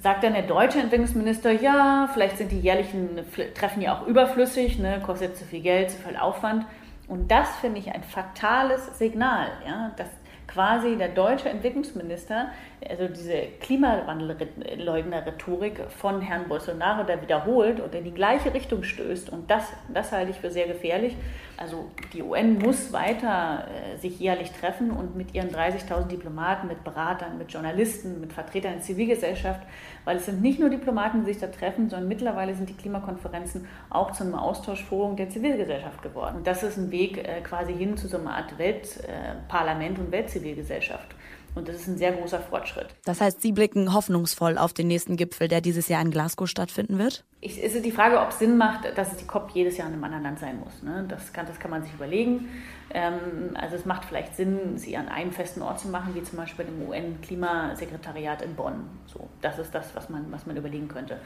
sagt 0.00 0.24
dann 0.24 0.32
der 0.32 0.42
deutsche 0.42 0.78
Entwicklungsminister, 0.78 1.52
ja, 1.52 2.08
vielleicht 2.12 2.38
sind 2.38 2.50
die 2.50 2.60
jährlichen 2.60 3.20
Treffen 3.54 3.82
ja 3.82 3.96
auch 3.96 4.06
überflüssig, 4.06 4.78
ne, 4.78 5.00
kostet 5.04 5.36
zu 5.36 5.44
viel 5.44 5.60
Geld, 5.60 5.90
zu 5.90 5.98
viel 5.98 6.16
Aufwand. 6.16 6.64
Und 7.06 7.30
das 7.30 7.54
finde 7.56 7.80
ich 7.80 7.92
ein 7.92 8.02
fatales 8.02 8.98
Signal, 8.98 9.48
ja, 9.66 9.92
dass 9.96 10.08
quasi 10.46 10.96
der 10.96 11.08
deutsche 11.08 11.48
Entwicklungsminister, 11.48 12.50
also 12.88 13.08
diese 13.08 13.48
Klimawandelleugner-Rhetorik 13.60 15.90
von 15.90 16.20
Herrn 16.20 16.48
Bolsonaro 16.48 17.04
da 17.04 17.22
wiederholt 17.22 17.80
und 17.80 17.94
in 17.94 18.04
die 18.04 18.14
gleiche 18.14 18.52
Richtung 18.52 18.82
stößt. 18.82 19.30
Und 19.30 19.50
das, 19.50 19.72
das 19.92 20.12
halte 20.12 20.32
ich 20.32 20.38
für 20.38 20.50
sehr 20.50 20.66
gefährlich. 20.66 21.16
Also 21.60 21.90
die 22.14 22.22
UN 22.22 22.56
muss 22.56 22.90
weiter 22.90 23.66
äh, 23.68 23.98
sich 23.98 24.18
jährlich 24.18 24.50
treffen 24.50 24.90
und 24.90 25.14
mit 25.14 25.34
ihren 25.34 25.50
30.000 25.50 26.08
Diplomaten, 26.08 26.68
mit 26.68 26.82
Beratern, 26.84 27.36
mit 27.36 27.52
Journalisten, 27.52 28.18
mit 28.18 28.32
Vertretern 28.32 28.72
der 28.72 28.80
Zivilgesellschaft, 28.80 29.60
weil 30.06 30.16
es 30.16 30.24
sind 30.24 30.40
nicht 30.40 30.58
nur 30.58 30.70
Diplomaten, 30.70 31.20
die 31.20 31.34
sich 31.34 31.38
da 31.38 31.48
treffen, 31.48 31.90
sondern 31.90 32.08
mittlerweile 32.08 32.54
sind 32.54 32.70
die 32.70 32.76
Klimakonferenzen 32.76 33.68
auch 33.90 34.12
zu 34.12 34.24
einem 34.24 34.36
Austauschforum 34.36 35.16
der 35.16 35.28
Zivilgesellschaft 35.28 36.00
geworden. 36.02 36.36
Und 36.38 36.46
das 36.46 36.62
ist 36.62 36.78
ein 36.78 36.90
Weg 36.90 37.18
äh, 37.18 37.42
quasi 37.42 37.74
hin 37.74 37.94
zu 37.94 38.08
so 38.08 38.16
einer 38.16 38.36
Art 38.36 38.56
Weltparlament 38.56 39.98
äh, 39.98 40.00
und 40.00 40.12
Weltzivilgesellschaft. 40.12 41.14
Und 41.54 41.68
das 41.68 41.76
ist 41.76 41.88
ein 41.88 41.98
sehr 41.98 42.12
großer 42.12 42.40
Fortschritt. 42.40 42.88
Das 43.04 43.20
heißt, 43.20 43.42
Sie 43.42 43.52
blicken 43.52 43.92
hoffnungsvoll 43.92 44.56
auf 44.56 44.72
den 44.72 44.86
nächsten 44.86 45.16
Gipfel, 45.16 45.48
der 45.48 45.60
dieses 45.60 45.88
Jahr 45.88 46.00
in 46.02 46.10
Glasgow 46.10 46.48
stattfinden 46.48 46.98
wird? 46.98 47.24
Ich, 47.40 47.62
es 47.62 47.74
ist 47.74 47.84
die 47.84 47.90
Frage, 47.90 48.20
ob 48.20 48.30
es 48.30 48.38
Sinn 48.38 48.56
macht, 48.56 48.86
dass 48.96 49.16
die 49.16 49.26
COP 49.26 49.50
jedes 49.50 49.76
Jahr 49.76 49.88
in 49.88 49.94
einem 49.94 50.04
anderen 50.04 50.24
Land 50.24 50.38
sein 50.38 50.60
muss. 50.60 50.82
Ne? 50.82 51.06
Das, 51.08 51.32
kann, 51.32 51.46
das 51.46 51.58
kann 51.58 51.70
man 51.70 51.82
sich 51.82 51.92
überlegen. 51.94 52.48
Ähm, 52.92 53.54
also 53.54 53.76
es 53.76 53.84
macht 53.84 54.04
vielleicht 54.04 54.36
Sinn, 54.36 54.76
sie 54.76 54.96
an 54.96 55.08
einem 55.08 55.32
festen 55.32 55.62
Ort 55.62 55.80
zu 55.80 55.88
machen, 55.88 56.14
wie 56.14 56.22
zum 56.22 56.38
Beispiel 56.38 56.66
im 56.66 56.88
UN-Klimasekretariat 56.88 58.42
in 58.42 58.54
Bonn. 58.54 58.88
So, 59.06 59.28
das 59.40 59.58
ist 59.58 59.74
das, 59.74 59.94
was 59.94 60.08
man, 60.08 60.30
was 60.30 60.46
man 60.46 60.56
überlegen 60.56 60.88
könnte. 60.88 61.18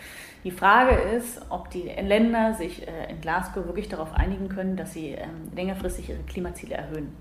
Die 0.45 0.51
Frage 0.51 0.95
ist, 0.95 1.41
ob 1.49 1.71
die 1.71 1.83
Länder 1.83 2.55
sich 2.55 2.87
äh, 2.87 3.11
in 3.11 3.21
Glasgow 3.21 3.67
wirklich 3.67 3.89
darauf 3.89 4.13
einigen 4.13 4.49
können, 4.49 4.77
dass 4.77 4.93
sie 4.93 5.09
ähm, 5.09 5.51
längerfristig 5.55 6.11
ihre 6.11 6.23
Klimaziele 6.23 6.75
erhöhen. 6.75 7.13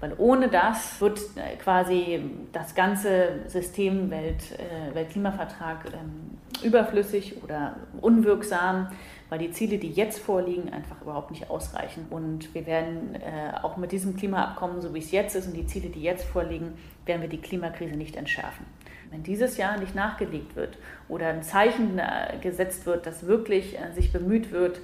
Weil 0.00 0.12
ohne 0.18 0.48
das 0.48 1.00
wird 1.00 1.18
äh, 1.36 1.56
quasi 1.56 2.20
das 2.52 2.74
ganze 2.74 3.40
System 3.48 4.10
Welt, 4.10 4.42
äh, 4.52 4.94
Weltklimavertrag 4.94 5.86
ähm, 5.86 6.38
überflüssig 6.62 7.42
oder 7.42 7.76
unwirksam, 8.00 8.88
weil 9.30 9.38
die 9.38 9.50
Ziele, 9.50 9.78
die 9.78 9.90
jetzt 9.90 10.18
vorliegen, 10.18 10.72
einfach 10.72 11.00
überhaupt 11.00 11.30
nicht 11.30 11.48
ausreichen. 11.50 12.06
Und 12.10 12.54
wir 12.54 12.66
werden 12.66 13.14
äh, 13.14 13.56
auch 13.62 13.76
mit 13.78 13.90
diesem 13.90 14.16
Klimaabkommen, 14.16 14.82
so 14.82 14.92
wie 14.92 14.98
es 14.98 15.10
jetzt 15.12 15.34
ist 15.34 15.46
und 15.46 15.54
die 15.54 15.66
Ziele, 15.66 15.88
die 15.88 16.02
jetzt 16.02 16.24
vorliegen, 16.24 16.74
werden 17.06 17.22
wir 17.22 17.28
die 17.28 17.40
Klimakrise 17.40 17.96
nicht 17.96 18.16
entschärfen. 18.16 18.66
Wenn 19.10 19.22
dieses 19.22 19.56
Jahr 19.56 19.78
nicht 19.78 19.94
nachgelegt 19.94 20.56
wird 20.56 20.76
oder 21.08 21.28
ein 21.28 21.44
Zeichen 21.44 22.00
gesetzt 22.42 22.86
wird, 22.86 23.06
dass 23.06 23.28
wirklich 23.28 23.78
sich 23.94 24.12
bemüht 24.12 24.50
wird, 24.50 24.80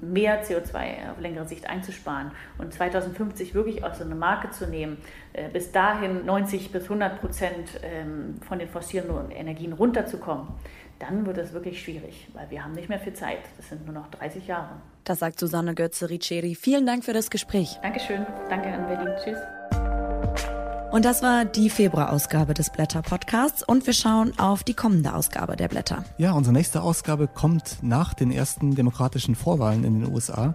mehr 0.00 0.44
CO2 0.44 1.10
auf 1.12 1.20
längere 1.20 1.46
Sicht 1.46 1.68
einzusparen 1.68 2.32
und 2.58 2.72
2050 2.72 3.54
wirklich 3.54 3.84
auch 3.84 3.94
so 3.94 4.04
eine 4.04 4.14
Marke 4.14 4.50
zu 4.50 4.66
nehmen, 4.66 4.98
äh, 5.32 5.48
bis 5.48 5.72
dahin 5.72 6.24
90 6.26 6.72
bis 6.72 6.84
100 6.84 7.20
Prozent 7.20 7.80
ähm, 7.82 8.36
von 8.46 8.58
den 8.58 8.68
fossilen 8.68 9.30
Energien 9.30 9.72
runterzukommen, 9.72 10.48
dann 10.98 11.26
wird 11.26 11.38
es 11.38 11.52
wirklich 11.52 11.82
schwierig, 11.82 12.28
weil 12.34 12.50
wir 12.50 12.64
haben 12.64 12.72
nicht 12.72 12.88
mehr 12.88 12.98
viel 12.98 13.14
Zeit. 13.14 13.40
Das 13.56 13.68
sind 13.68 13.84
nur 13.84 13.94
noch 13.94 14.10
30 14.10 14.46
Jahre. 14.46 14.76
Das 15.04 15.18
sagt 15.18 15.38
Susanne 15.38 15.74
Götze-Riccieri. 15.74 16.54
Vielen 16.54 16.86
Dank 16.86 17.04
für 17.04 17.12
das 17.12 17.30
Gespräch. 17.30 17.78
Dankeschön. 17.82 18.24
Danke 18.48 18.68
an 18.68 18.86
Berlin. 18.86 19.14
Tschüss. 19.22 20.53
Und 20.94 21.04
das 21.04 21.22
war 21.22 21.44
die 21.44 21.70
Februarausgabe 21.70 22.54
des 22.54 22.70
Blätter 22.70 23.02
Podcasts 23.02 23.64
und 23.64 23.84
wir 23.84 23.92
schauen 23.92 24.32
auf 24.38 24.62
die 24.62 24.74
kommende 24.74 25.12
Ausgabe 25.12 25.56
der 25.56 25.66
Blätter. 25.66 26.04
Ja, 26.18 26.34
unsere 26.34 26.54
nächste 26.54 26.82
Ausgabe 26.82 27.26
kommt 27.26 27.78
nach 27.82 28.14
den 28.14 28.30
ersten 28.30 28.76
demokratischen 28.76 29.34
Vorwahlen 29.34 29.82
in 29.82 30.02
den 30.02 30.12
USA. 30.12 30.54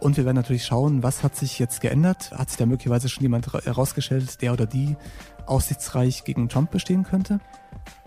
Und 0.00 0.16
wir 0.16 0.24
werden 0.24 0.36
natürlich 0.36 0.64
schauen, 0.64 1.02
was 1.02 1.22
hat 1.22 1.36
sich 1.36 1.58
jetzt 1.58 1.82
geändert? 1.82 2.30
Hat 2.32 2.48
sich 2.48 2.56
da 2.56 2.64
möglicherweise 2.64 3.10
schon 3.10 3.20
jemand 3.20 3.52
herausgestellt, 3.52 4.40
der 4.40 4.54
oder 4.54 4.64
die 4.64 4.96
aussichtsreich 5.44 6.24
gegen 6.24 6.48
Trump 6.48 6.70
bestehen 6.70 7.02
könnte? 7.02 7.38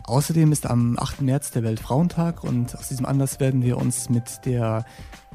Außerdem 0.05 0.51
ist 0.51 0.65
am 0.65 0.97
8. 0.97 1.21
März 1.21 1.51
der 1.51 1.61
Weltfrauentag 1.61 2.43
und 2.43 2.75
aus 2.75 2.87
diesem 2.87 3.05
Anlass 3.05 3.39
werden 3.39 3.61
wir 3.61 3.77
uns 3.77 4.09
mit 4.09 4.43
der 4.43 4.85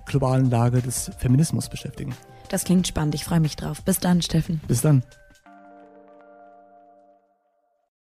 globalen 0.04 0.50
Lage 0.50 0.82
des 0.82 1.12
Feminismus 1.16 1.68
beschäftigen. 1.68 2.12
Das 2.48 2.64
klingt 2.64 2.88
spannend. 2.88 3.14
Ich 3.14 3.24
freue 3.24 3.38
mich 3.38 3.54
drauf. 3.54 3.84
Bis 3.84 4.00
dann, 4.00 4.20
Steffen. 4.20 4.60
Bis 4.66 4.80
dann. 4.80 5.04